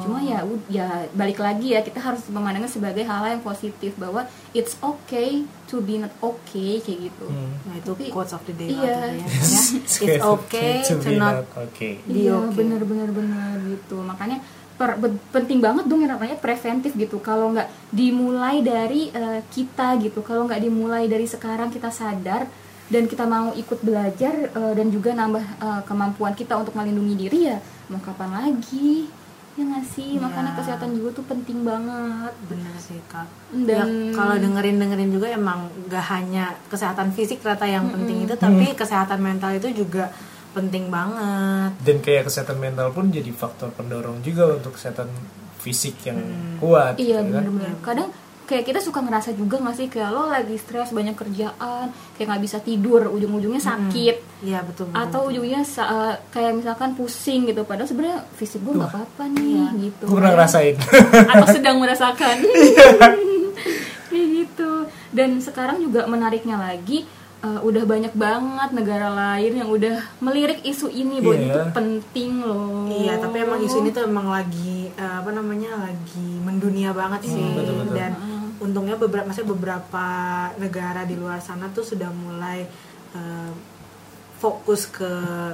Cuma 0.08 0.24
ya 0.24 0.40
ya 0.72 0.88
balik 1.12 1.44
lagi 1.44 1.76
ya 1.76 1.84
kita 1.84 2.00
harus 2.00 2.24
memandangnya 2.32 2.72
sebagai 2.72 3.04
hal 3.04 3.28
yang 3.28 3.44
positif 3.44 4.00
bahwa 4.00 4.24
it's 4.56 4.80
okay 4.80 5.44
to 5.68 5.84
be 5.84 6.00
not 6.00 6.16
okay 6.24 6.80
kayak 6.80 7.12
gitu. 7.12 7.28
Hmm. 7.28 7.52
nah 7.68 7.76
itu 7.76 7.92
Tapi- 7.92 8.12
quotes 8.16 8.32
of 8.32 8.44
the 8.48 8.56
day 8.56 8.72
iya. 8.72 9.12
ya. 9.12 9.26
it's 10.08 10.24
okay 10.24 10.80
to, 10.88 10.96
be 11.04 11.20
not 11.20 11.44
okay. 11.52 12.00
Iya 12.08 12.48
okay. 12.48 12.64
bener-bener 12.64 13.10
bener 13.12 13.60
gitu 13.76 14.00
makanya 14.00 14.40
per- 14.74 14.98
be- 14.98 15.22
penting 15.32 15.60
banget 15.60 15.86
dong 15.86 16.02
yang 16.02 16.12
namanya 16.12 16.36
preventif 16.36 16.94
gitu. 16.94 17.18
Kalau 17.20 17.50
nggak 17.50 17.70
dimulai 17.90 18.60
dari 18.60 19.10
eh, 19.10 19.42
kita 19.48 19.96
gitu. 19.98 20.20
Kalau 20.20 20.44
nggak 20.44 20.60
dimulai 20.60 21.06
dari 21.06 21.26
sekarang 21.26 21.70
kita 21.70 21.90
sadar 21.90 22.46
dan 22.86 23.06
kita 23.06 23.24
mau 23.26 23.54
ikut 23.54 23.80
belajar 23.80 24.34
eh, 24.48 24.74
dan 24.74 24.88
juga 24.88 25.12
nambah 25.12 25.44
eh, 25.60 25.82
kemampuan 25.84 26.34
kita 26.34 26.54
untuk 26.56 26.74
melindungi 26.74 27.16
diri 27.18 27.40
ya 27.46 27.58
mau 27.88 28.00
kapan 28.00 28.32
lagi? 28.34 29.08
Ya 29.54 29.64
nggak 29.64 29.86
sih? 29.86 30.18
Makanya 30.18 30.50
Iya. 30.50 30.58
kesehatan 30.58 30.90
jiwa 30.92 31.10
tuh 31.12 31.22
penting 31.24 31.62
banget. 31.62 32.34
Bener 32.44 32.74
sih 32.76 32.98
kak. 33.06 33.30
Dan- 33.54 34.10
ya, 34.10 34.18
kalau 34.18 34.36
dengerin 34.36 34.82
dengerin 34.82 35.12
juga 35.12 35.30
emang 35.30 35.70
gak 35.86 36.02
hanya 36.10 36.58
kesehatan 36.68 37.14
fisik 37.14 37.38
ternyata 37.38 37.70
yang 37.70 37.86
penting 37.88 38.26
itu 38.26 38.34
tapi 38.36 38.74
kesehatan 38.74 39.22
mental 39.22 39.54
itu 39.54 39.70
juga 39.76 40.10
penting 40.54 40.88
banget. 40.94 41.72
Dan 41.82 41.98
kayak 42.00 42.30
kesehatan 42.30 42.62
mental 42.62 42.94
pun 42.94 43.10
jadi 43.10 43.30
faktor 43.34 43.74
pendorong 43.74 44.22
juga 44.22 44.56
untuk 44.56 44.78
kesehatan 44.78 45.10
fisik 45.60 46.06
yang 46.06 46.20
kuat. 46.62 46.96
Iya 47.02 47.20
ya 47.20 47.28
kan? 47.28 47.44
bener-bener. 47.44 47.74
Kadang 47.82 48.10
kayak 48.44 48.64
kita 48.68 48.80
suka 48.84 49.00
ngerasa 49.00 49.32
juga 49.40 49.56
gak 49.64 49.76
sih 49.80 49.88
Kayak 49.88 50.12
lo 50.12 50.28
lagi 50.28 50.60
stres 50.60 50.92
banyak 50.92 51.16
kerjaan 51.16 51.96
Kayak 52.20 52.28
nggak 52.28 52.44
bisa 52.44 52.60
tidur 52.60 53.08
Ujung-ujungnya 53.08 53.64
sakit. 53.64 54.44
Iya 54.44 54.60
betul, 54.68 54.92
betul. 54.92 55.00
Atau 55.00 55.32
ujungnya 55.32 55.64
eh, 55.64 56.16
kayak 56.30 56.52
misalkan 56.60 56.92
pusing 56.94 57.48
gitu. 57.48 57.64
Padahal 57.64 57.88
sebenarnya 57.88 58.20
fisik 58.36 58.60
gue 58.62 58.76
gak 58.76 58.92
apa-apa 58.92 59.24
nih 59.32 59.90
gitu. 59.90 60.06
Gue 60.12 60.18
pernah 60.20 60.36
ngerasain. 60.36 60.76
Atau 61.32 61.48
sedang 61.56 61.80
merasakan. 61.80 62.36
Kayak 64.12 64.28
gitu. 64.30 64.72
Dan 65.10 65.42
sekarang 65.42 65.82
juga 65.82 66.06
menariknya 66.06 66.60
lagi 66.60 67.08
eh, 67.44 67.60
Udah 67.62 67.84
banyak 67.84 68.14
banget 68.14 68.70
negara 68.72 69.08
lain 69.10 69.54
yang 69.56 69.70
udah 69.70 69.96
melirik 70.20 70.64
isu 70.64 70.88
ini 70.88 71.20
Bahwa 71.20 71.36
Iya. 71.36 71.46
itu 71.46 71.62
penting 71.72 72.32
loh 72.40 72.88
Iya, 72.88 73.14
tapi 73.18 73.38
emang 73.40 73.60
isu 73.60 73.78
ini 73.78 73.90
tuh 73.90 74.04
emang 74.04 74.28
lagi 74.28 74.90
eh, 74.90 75.16
apa 75.16 75.30
namanya 75.30 75.76
lagi 75.82 76.30
mendunia 76.40 76.92
banget 76.92 77.26
sih. 77.26 77.36
Hmm, 77.36 77.54
betul, 77.54 77.76
betul. 77.78 77.96
Dan 77.96 78.12
untungnya 78.58 78.96
beberapa 78.96 79.26
maksudnya 79.26 79.50
beberapa 79.50 80.06
negara 80.56 81.04
di 81.04 81.16
luar 81.16 81.40
sana 81.40 81.68
tuh 81.70 81.84
sudah 81.84 82.08
mulai 82.10 82.64
eh, 83.12 83.52
fokus 84.36 84.88
ke 84.88 85.08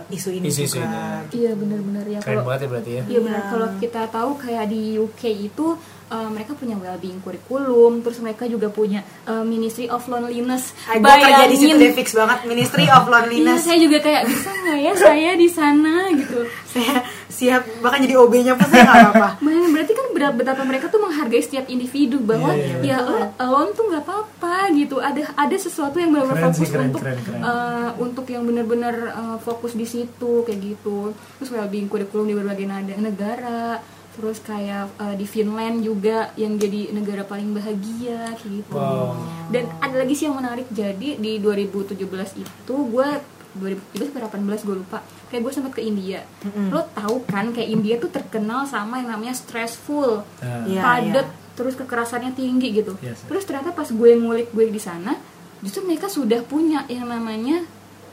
isu 0.09 0.29
ini 0.31 0.49
Isu-isu 0.49 0.77
juga. 0.77 1.21
ini. 1.23 1.37
Iya 1.37 1.51
benar-benar 1.53 2.05
ya 2.07 2.19
Keren 2.19 2.29
kalau 2.31 2.43
banget 2.43 2.59
ya 2.59 2.67
berarti 2.67 2.91
ya. 2.91 3.03
Iya 3.05 3.19
benar. 3.21 3.37
Iya. 3.39 3.49
Kalau 3.49 3.67
kita 3.77 4.01
tahu 4.09 4.31
kayak 4.35 4.65
di 4.67 4.81
UK 4.97 5.21
itu 5.45 5.67
uh, 6.09 6.27
mereka 6.27 6.53
punya 6.53 6.75
well-being 6.75 7.17
kurikulum, 7.19 8.01
terus 8.01 8.17
mereka 8.17 8.45
juga 8.45 8.67
punya 8.67 8.99
uh, 9.23 9.41
Ministry 9.41 9.85
of 9.85 10.03
Loneliness. 10.03 10.73
Ah, 10.83 10.95
gue 10.95 11.05
kerja 11.05 11.45
di 11.45 11.57
situ 11.57 11.75
deh 11.75 11.93
fix 11.93 12.11
banget 12.11 12.43
Ministry 12.43 12.85
of 12.85 13.03
Iya, 13.03 13.11
Loneliness. 13.11 13.61
saya 13.61 13.77
juga 13.77 13.97
kayak 13.99 14.23
bisa 14.25 14.49
nggak 14.51 14.77
ya 14.77 14.93
saya 14.93 15.31
di 15.33 15.47
sana 15.47 15.93
gitu. 16.11 16.39
saya 16.73 16.95
siap 17.29 17.63
bahkan 17.79 18.01
jadi 18.01 18.15
OB-nya 18.15 18.53
pun 18.53 18.67
saya 18.67 18.83
nggak 18.83 18.99
apa-apa. 19.07 19.29
Berarti 19.73 19.93
kan 19.93 20.05
betapa 20.11 20.61
mereka 20.61 20.91
tuh 20.91 20.99
menghargai 20.99 21.39
setiap 21.39 21.65
individu 21.67 22.19
bahwa 22.19 22.51
Iya, 22.51 22.83
ya 22.83 22.83
iya, 22.83 22.97
lo 22.99 23.15
alone 23.37 23.71
tuh 23.71 23.87
nggak 23.87 24.03
apa-apa 24.03 24.55
gitu. 24.75 24.99
Ada 24.99 25.31
ada 25.33 25.55
sesuatu 25.55 25.95
yang 25.95 26.11
benar-benar 26.11 26.51
sih, 26.51 26.65
fokus 26.65 26.69
keren, 26.69 26.87
untuk 26.89 27.01
keren, 27.01 27.17
keren. 27.23 27.41
uh, 27.41 27.89
untuk 27.97 28.25
yang 28.27 28.43
benar-benar 28.43 28.95
uh, 29.09 29.37
fokus 29.39 29.71
di 29.73 29.85
situ 29.85 30.43
kayak 30.43 30.59
gitu. 30.59 31.15
Terus 31.39 31.49
well-being 31.49 31.87
kurikulum 31.87 32.27
di 32.27 32.35
berbagai 32.35 32.65
nada- 32.65 32.99
negara. 32.99 33.79
Terus 34.19 34.37
kayak 34.39 34.91
uh, 34.95 35.15
di 35.15 35.23
Finland 35.23 35.79
juga 35.79 36.35
yang 36.35 36.55
jadi 36.55 36.91
negara 36.91 37.23
paling 37.23 37.49
bahagia 37.49 38.35
kayak 38.35 38.53
gitu. 38.59 38.75
Wow. 38.75 39.15
Dan 39.47 39.71
ada 39.79 39.95
lagi 39.95 40.13
sih 40.13 40.27
yang 40.27 40.35
menarik 40.35 40.67
jadi 40.69 41.15
di 41.15 41.39
2017 41.39 41.95
itu 42.35 42.75
gue 42.85 43.09
2017 43.55 44.13
atau 44.13 44.29
18 44.29 44.45
gue 44.61 44.75
lupa 44.77 44.99
kayak 45.27 45.41
gue 45.41 45.51
sempat 45.51 45.73
ke 45.73 45.81
India 45.81 46.21
lo 46.69 46.85
tahu 46.87 47.25
kan 47.25 47.49
kayak 47.49 47.69
India 47.71 47.97
tuh 47.97 48.07
terkenal 48.07 48.69
sama 48.69 49.01
yang 49.01 49.09
namanya 49.09 49.33
stressful 49.33 50.21
Nah, 50.37 50.69
Iya, 50.69 50.81
padat 50.85 51.25
iya. 51.25 51.55
terus 51.57 51.73
kekerasannya 51.73 52.37
tinggi 52.37 52.77
gitu 52.77 52.93
Yes, 53.01 53.17
yes. 53.17 53.25
terus 53.25 53.49
ternyata 53.49 53.73
pas 53.73 53.89
gue 53.89 54.09
ngulik 54.13 54.53
gue 54.53 54.69
di 54.69 54.77
sana 54.77 55.17
justru 55.59 55.81
mereka 55.81 56.05
sudah 56.05 56.45
punya 56.45 56.85
yang 56.85 57.09
namanya 57.09 57.65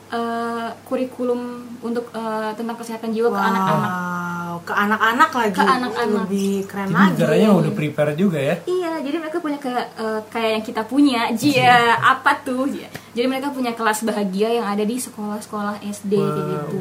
eh, 0.09 0.69
kurikulum 0.83 1.41
untuk 1.81 2.11
eh, 2.11 2.51
tentang 2.55 2.77
kesehatan 2.77 3.11
jiwa 3.11 3.29
ke 3.29 3.41
anak-anak 3.41 3.91
Wow, 4.47 4.63
ke 4.63 4.73
anak-anak 4.73 5.31
lagi. 5.31 5.53
Ke 5.53 5.63
anak-anak. 5.63 6.25
Lebih 6.25 6.53
keren 6.65 6.87
Jadi 6.87 6.97
lagi. 6.97 7.13
negaranya 7.13 7.49
udah 7.53 7.73
prepare 7.73 8.13
juga 8.15 8.39
ya. 8.41 8.55
Iya, 8.65 8.93
jadi 9.05 9.17
mereka 9.19 9.39
punya 9.39 9.59
kayak 9.59 9.87
eh, 9.95 10.21
kayak 10.27 10.51
yang 10.53 10.65
kita 10.65 10.83
punya, 10.83 11.21
jia 11.35 11.77
apa 11.99 12.33
tuh? 12.41 12.65
Jia. 12.67 12.89
Jadi 13.13 13.27
mereka 13.27 13.51
punya 13.51 13.73
kelas 13.73 14.01
bahagia 14.03 14.49
yang 14.53 14.65
ada 14.65 14.81
di 14.81 14.97
sekolah-sekolah 14.97 15.83
SD 15.83 16.13
kayak 16.15 16.33
Wow. 16.33 16.51
gitu. 16.53 16.79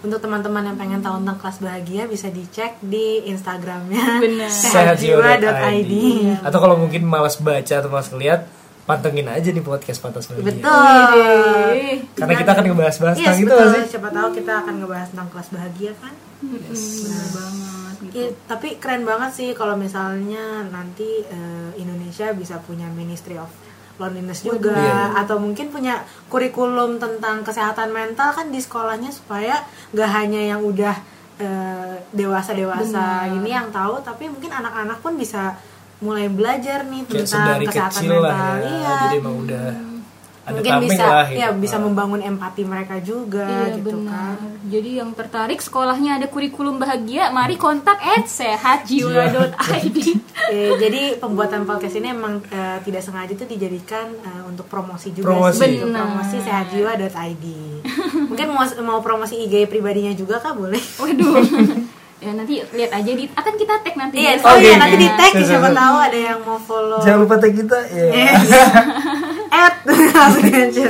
Untuk 0.00 0.18
teman-teman 0.18 0.64
yang 0.64 0.76
pengen 0.76 1.00
tahu 1.00 1.20
tentang 1.20 1.36
kelas 1.36 1.58
bahagia 1.60 2.02
bisa 2.04 2.28
dicek 2.28 2.80
di 2.80 3.20
Instagramnya 3.28 4.20
sehatjiwa.id. 4.48 5.92
Atau 6.40 6.58
kalau 6.58 6.76
mungkin 6.76 7.04
malas 7.04 7.36
baca 7.36 7.74
atau 7.76 7.88
malas 7.88 8.08
ngeliat, 8.08 8.48
pantengin 8.90 9.26
aja 9.26 9.48
nih 9.48 9.62
podcast 9.62 9.98
Pantas 10.00 10.26
Bahagia. 10.26 10.46
Betul. 10.50 11.70
Wih. 11.70 11.96
Karena 12.12 12.34
kita 12.34 12.50
akan 12.50 12.64
ngebahas-bahas 12.66 13.14
Iya, 13.14 13.22
tentang 13.24 13.38
itu 13.38 13.46
betul. 13.46 13.58
nggak 13.62 13.74
sih. 13.76 13.84
Siapa 13.88 14.08
tahu 14.10 14.28
kita 14.34 14.52
akan 14.58 14.74
ngebahas 14.76 15.08
tentang 15.08 15.28
kelas 15.30 15.48
bahagia 15.50 15.92
kan. 15.96 16.14
Bener 16.40 17.26
banget 17.30 17.96
gitu. 18.00 18.12
Iya, 18.12 18.28
tapi 18.44 18.68
keren 18.76 19.04
banget 19.04 19.30
sih 19.30 19.48
kalau 19.52 19.76
misalnya 19.76 20.44
nanti 20.66 21.22
eh, 21.22 21.70
Indonesia 21.76 22.26
bisa 22.32 22.58
punya 22.58 22.90
Ministry 22.90 23.36
of 23.36 23.50
Loneliness 23.96 24.40
juga 24.42 24.72
Iya. 24.72 25.12
atau 25.20 25.36
mungkin 25.36 25.68
punya 25.68 26.00
kurikulum 26.26 26.96
tentang 26.96 27.44
kesehatan 27.44 27.92
mental 27.92 28.32
kan 28.32 28.48
di 28.48 28.56
sekolahnya 28.56 29.12
supaya 29.12 29.60
gak 29.92 30.10
hanya 30.10 30.40
yang 30.40 30.64
udah 30.64 30.96
dewasa 32.10 32.52
dewasa 32.52 33.24
Benar. 33.24 33.32
ini 33.34 33.48
yang 33.48 33.68
tahu 33.70 33.96
tapi 34.00 34.28
mungkin 34.28 34.52
anak-anak 34.52 35.00
pun 35.00 35.16
bisa 35.16 35.56
mulai 36.00 36.26
belajar 36.26 36.82
nih 36.82 37.04
tentang 37.04 37.60
kesehatan 37.60 37.68
kecil 37.92 38.10
mental 38.14 38.24
lah 38.24 38.56
ya. 38.56 38.66
iya 38.66 38.94
Jadi 39.02 39.16
emang 39.18 39.36
udah 39.38 39.66
ada 40.40 40.56
mungkin 40.56 40.74
bisa 40.82 41.04
lah 41.04 41.26
gitu. 41.28 41.38
ya 41.38 41.48
bisa 41.52 41.76
membangun 41.78 42.20
empati 42.24 42.62
mereka 42.64 42.96
juga 42.98 43.44
Iya 43.46 43.76
gitu 43.76 43.92
benar. 43.94 44.34
kan 44.34 44.36
Jadi 44.66 44.90
yang 44.96 45.10
tertarik 45.12 45.60
sekolahnya 45.60 46.16
ada 46.16 46.26
kurikulum 46.26 46.76
bahagia, 46.76 47.28
mari 47.30 47.54
kontak 47.54 48.00
at 48.00 48.24
sehatjiwa.id. 48.26 49.98
Eh, 50.50 50.72
jadi 50.74 51.14
pembuatan 51.16 51.62
podcast 51.62 51.94
ini 51.94 52.10
emang 52.10 52.40
eh, 52.44 52.80
tidak 52.80 53.04
sengaja 53.04 53.30
itu 53.30 53.44
dijadikan 53.46 54.08
eh, 54.16 54.42
untuk 54.42 54.66
promosi 54.66 55.12
juga 55.12 55.30
Promosi. 55.30 55.60
sih, 55.60 55.72
untuk 55.78 55.92
Benar. 55.92 56.00
promosi 56.02 56.36
sehatjiwa.id. 56.40 57.44
Mungkin 58.26 58.46
mau 58.48 58.64
mau 58.82 58.98
promosi 58.98 59.36
IG 59.38 59.68
pribadinya 59.68 60.10
juga 60.10 60.40
kah 60.40 60.50
boleh? 60.52 60.80
Waduh. 60.96 61.44
ya 62.20 62.30
nanti 62.30 62.60
lihat 62.62 62.92
aja 62.92 63.10
di 63.10 63.24
akan 63.26 63.54
kita 63.54 63.74
tag 63.80 63.94
nanti 63.96 64.16
Iya, 64.18 64.36
di 64.36 64.42
oh 64.42 64.56
iya 64.56 64.74
nanti 64.76 64.96
di 64.96 65.08
tag 65.10 65.32
Siap, 65.32 65.48
siapa 65.48 65.68
siap, 65.68 65.78
tahu 65.78 65.96
ada 65.98 66.18
yang 66.20 66.40
mau 66.40 66.60
follow. 66.60 67.00
Jangan 67.00 67.18
lupa 67.18 67.34
tag 67.36 67.52
kita. 67.54 67.78
ya. 67.88 68.04
Add 69.50 69.76
langsung 70.12 70.46
aja. 70.46 70.86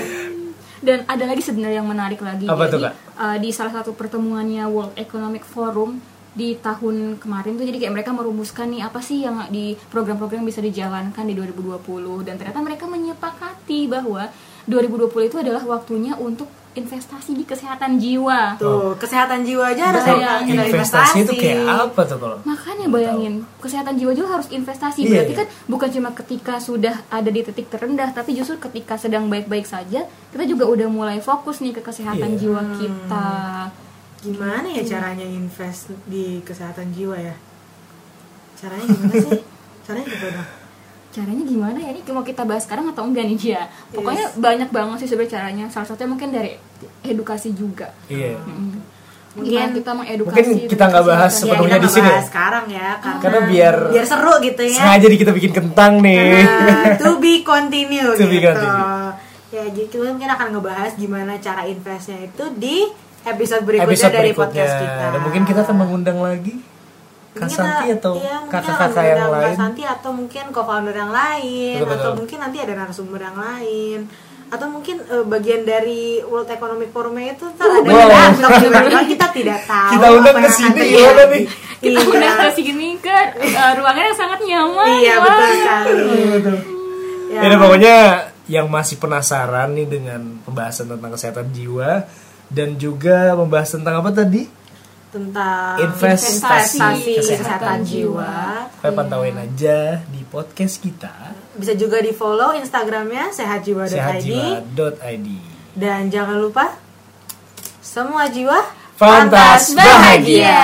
Dan 0.80 0.98
ada 1.04 1.24
lagi 1.24 1.40
sebenarnya 1.40 1.78
yang 1.78 1.88
menarik 1.88 2.18
lagi. 2.18 2.44
Apa 2.44 2.64
jadi 2.64 2.72
tuh, 2.72 2.80
Kak? 2.82 2.92
eh, 2.96 3.36
di 3.38 3.50
salah 3.50 3.72
satu 3.72 3.92
pertemuannya 3.92 4.64
World 4.66 4.96
Economic 4.96 5.44
Forum 5.44 6.00
di 6.30 6.54
tahun 6.56 7.18
kemarin 7.18 7.58
tuh 7.58 7.66
jadi 7.66 7.78
kayak 7.80 7.90
mereka 7.92 8.10
merumuskan 8.10 8.70
nih 8.70 8.86
apa 8.86 9.02
sih 9.02 9.26
yang 9.26 9.50
di 9.50 9.74
program-program 9.90 10.40
yang 10.40 10.48
bisa 10.48 10.62
dijalankan 10.62 11.26
di 11.26 11.34
2020 11.34 11.82
dan 12.22 12.38
ternyata 12.38 12.62
mereka 12.62 12.86
menyepakati 12.86 13.90
bahwa 13.90 14.30
2020 14.64 15.10
itu 15.26 15.36
adalah 15.36 15.66
waktunya 15.66 16.14
untuk 16.14 16.46
investasi 16.70 17.34
di 17.34 17.42
kesehatan 17.42 17.98
jiwa. 17.98 18.54
Tuh, 18.54 18.94
kesehatan 18.94 19.42
jiwa 19.42 19.74
aja 19.74 19.90
harus 19.90 20.06
Bayangin, 20.06 20.54
ada 20.54 20.70
Investasi 20.70 21.16
itu 21.26 21.32
kayak 21.34 21.66
apa 21.66 22.00
tuh 22.06 22.18
kalau? 22.22 22.38
Makanya 22.46 22.86
bayangin, 22.86 23.42
kesehatan 23.58 23.98
jiwa 23.98 24.14
juga 24.14 24.38
harus 24.38 24.48
investasi. 24.54 25.02
Iya, 25.02 25.10
Berarti 25.10 25.32
iya. 25.34 25.40
kan 25.42 25.46
bukan 25.66 25.88
cuma 25.90 26.10
ketika 26.14 26.54
sudah 26.62 26.94
ada 27.10 27.26
di 27.26 27.42
titik 27.42 27.66
terendah, 27.66 28.14
tapi 28.14 28.38
justru 28.38 28.54
ketika 28.60 28.94
sedang 28.94 29.26
baik-baik 29.26 29.66
saja, 29.66 30.06
kita 30.30 30.44
juga 30.46 30.70
udah 30.70 30.86
mulai 30.86 31.18
fokus 31.18 31.58
nih 31.58 31.74
ke 31.74 31.82
Iya. 31.82 31.86
kesehatan 31.90 32.30
jiwa 32.38 32.60
kita. 32.78 33.28
Gimana 34.20 34.68
ya 34.70 34.82
caranya 34.84 35.26
invest 35.26 35.90
di 36.06 36.38
kesehatan 36.44 36.92
jiwa 36.94 37.18
ya? 37.18 37.34
Caranya 38.54 38.86
gimana 38.86 39.14
sih? 39.16 39.42
Caranya 39.88 40.06
gimana? 40.06 40.59
Caranya 41.10 41.42
gimana 41.42 41.74
ya? 41.76 41.90
Ini 41.90 42.06
mau 42.08 42.22
kita 42.22 42.42
bahas 42.42 42.62
sekarang 42.62 42.86
atau 42.86 43.02
enggak 43.02 43.26
nih, 43.26 43.36
Jia? 43.36 43.62
Pokoknya 43.90 44.30
banyak 44.32 44.70
banget 44.70 44.96
sih 45.00 45.08
sebenarnya 45.08 45.32
caranya. 45.34 45.64
Salah 45.66 45.86
satunya 45.86 46.06
mungkin 46.08 46.30
dari 46.30 46.54
edukasi 47.02 47.50
juga. 47.50 47.90
Iya. 48.06 48.38
Mm. 48.38 48.78
Mungkin- 49.30 49.50
Gimana 49.52 49.70
kita 49.72 49.90
mengedukasi 49.92 50.38
mungkin 50.44 50.68
kita 50.68 50.84
nggak 50.86 51.04
bahas. 51.04 51.32
Sepenuhnya 51.32 51.76
kita 51.76 51.78
di 51.80 51.90
sini 51.92 52.08
ya? 52.08 52.20
sekarang 52.20 52.64
ya, 52.68 52.88
karena, 52.96 53.20
Karena 53.20 53.40
biar- 53.44 53.86
biar 53.90 54.04
seru 54.04 54.34
gitu 54.40 54.62
ya. 54.64 54.76
Sengaja 54.76 55.06
di 55.06 55.16
kita 55.16 55.32
bikin 55.32 55.52
kentang 55.52 55.92
nih. 56.00 56.42
Nah, 56.42 56.82
to 56.96 57.10
be 57.16 57.42
continue 57.46 58.10
To 58.10 58.24
be 58.26 58.38
gitu. 58.38 58.46
continue. 58.48 59.10
Ya, 59.50 59.62
jadi 59.66 59.86
kita 59.86 60.04
mungkin 60.08 60.30
akan 60.30 60.46
ngebahas 60.52 60.92
gimana 60.94 61.32
cara 61.36 61.62
investnya 61.64 62.22
itu 62.22 62.44
di 62.54 62.86
episode 63.20 63.62
berikutnya 63.62 63.90
Episode 63.90 64.12
dari 64.12 64.30
berikutnya. 64.30 64.46
podcast 64.62 64.74
kita. 64.78 65.04
Dan 65.10 65.20
mungkin 65.20 65.42
kita 65.44 65.60
akan 65.60 65.76
mengundang 65.76 66.18
lagi 66.18 66.54
Kak 67.30 67.46
Mungkin 67.46 67.54
Santi 67.54 67.84
kita- 67.86 67.96
atau 67.96 68.12
iya, 68.16 68.34
mungkin 68.36 68.52
kakak-kakak 68.52 69.04
yang 69.06 69.30
lain. 69.30 69.44
Kak 69.44 69.54
Santi 69.56 69.82
atau 69.84 70.10
mungkin 70.10 70.44
co-founder 70.50 70.96
yang 70.96 71.12
lain 71.12 71.76
Betul, 71.76 71.86
atau 71.88 71.96
betul. 72.02 72.18
mungkin 72.18 72.38
nanti 72.40 72.58
ada 72.58 72.72
narasumber 72.74 73.20
yang 73.20 73.38
lain 73.38 74.00
atau 74.50 74.66
mungkin 74.66 74.96
eh, 75.00 75.24
bagian 75.24 75.62
dari 75.62 76.02
World 76.20 76.50
Economic 76.50 76.90
Forum 76.90 77.14
itu 77.16 77.46
ntar 77.54 77.70
ada 77.70 77.86
Wow. 77.86 78.02
yang 78.02 78.34
datang 78.34 78.58
tiba-tiba 78.60 79.00
kita 79.06 79.26
tidak 79.30 79.60
tahu 79.70 79.90
Kita 79.92 80.06
undang 80.10 80.36
ke 80.36 80.50
sini 80.50 80.80
gimana 80.88 80.90
terjadi. 81.22 81.30
nih? 81.30 81.42
Kita 81.80 81.96
Iya. 81.96 82.10
udah 82.12 82.32
ke 82.36 82.48
sini 82.52 82.88
ke 82.98 83.16
uh, 83.48 83.72
ruangan 83.72 84.04
yang 84.04 84.18
sangat 84.18 84.40
nyaman. 84.42 84.86
Iya 84.92 85.14
Wah. 85.14 85.22
betul 85.24 85.50
sekali. 85.54 85.94
Ya. 87.30 87.40
Ya, 87.40 87.56
pokoknya 87.56 87.96
yang 88.44 88.66
masih 88.66 88.98
penasaran 88.98 89.70
nih 89.72 89.86
dengan 89.88 90.20
pembahasan 90.42 90.90
tentang 90.90 91.14
kesehatan 91.14 91.46
jiwa 91.50 92.04
dan 92.48 92.74
juga 92.74 93.32
membahas 93.32 93.70
tentang 93.70 93.96
apa 93.96 94.10
tadi? 94.12 94.44
Tentang 95.10 95.76
Investasi 95.82 96.38
investasi 96.38 97.12
kesehatan 97.18 97.38
kesehatan 97.42 97.78
jiwa. 97.82 98.32
Supaya 98.78 98.92
pantauin 98.94 99.36
aja 99.36 99.78
di 100.06 100.22
podcast 100.26 100.78
kita 100.78 101.34
Bisa 101.58 101.74
juga 101.74 101.98
di 101.98 102.14
follow 102.14 102.54
Instagramnya 102.56 103.34
sehatjiwa.id 103.34 103.90
sehatjiwa.id. 103.90 105.28
dan 105.74 106.08
jangan 106.08 106.38
lupa 106.38 106.78
semua 107.82 108.30
jiwa 108.30 108.58
Pantas 109.00 109.72
bahagia. 109.72 110.60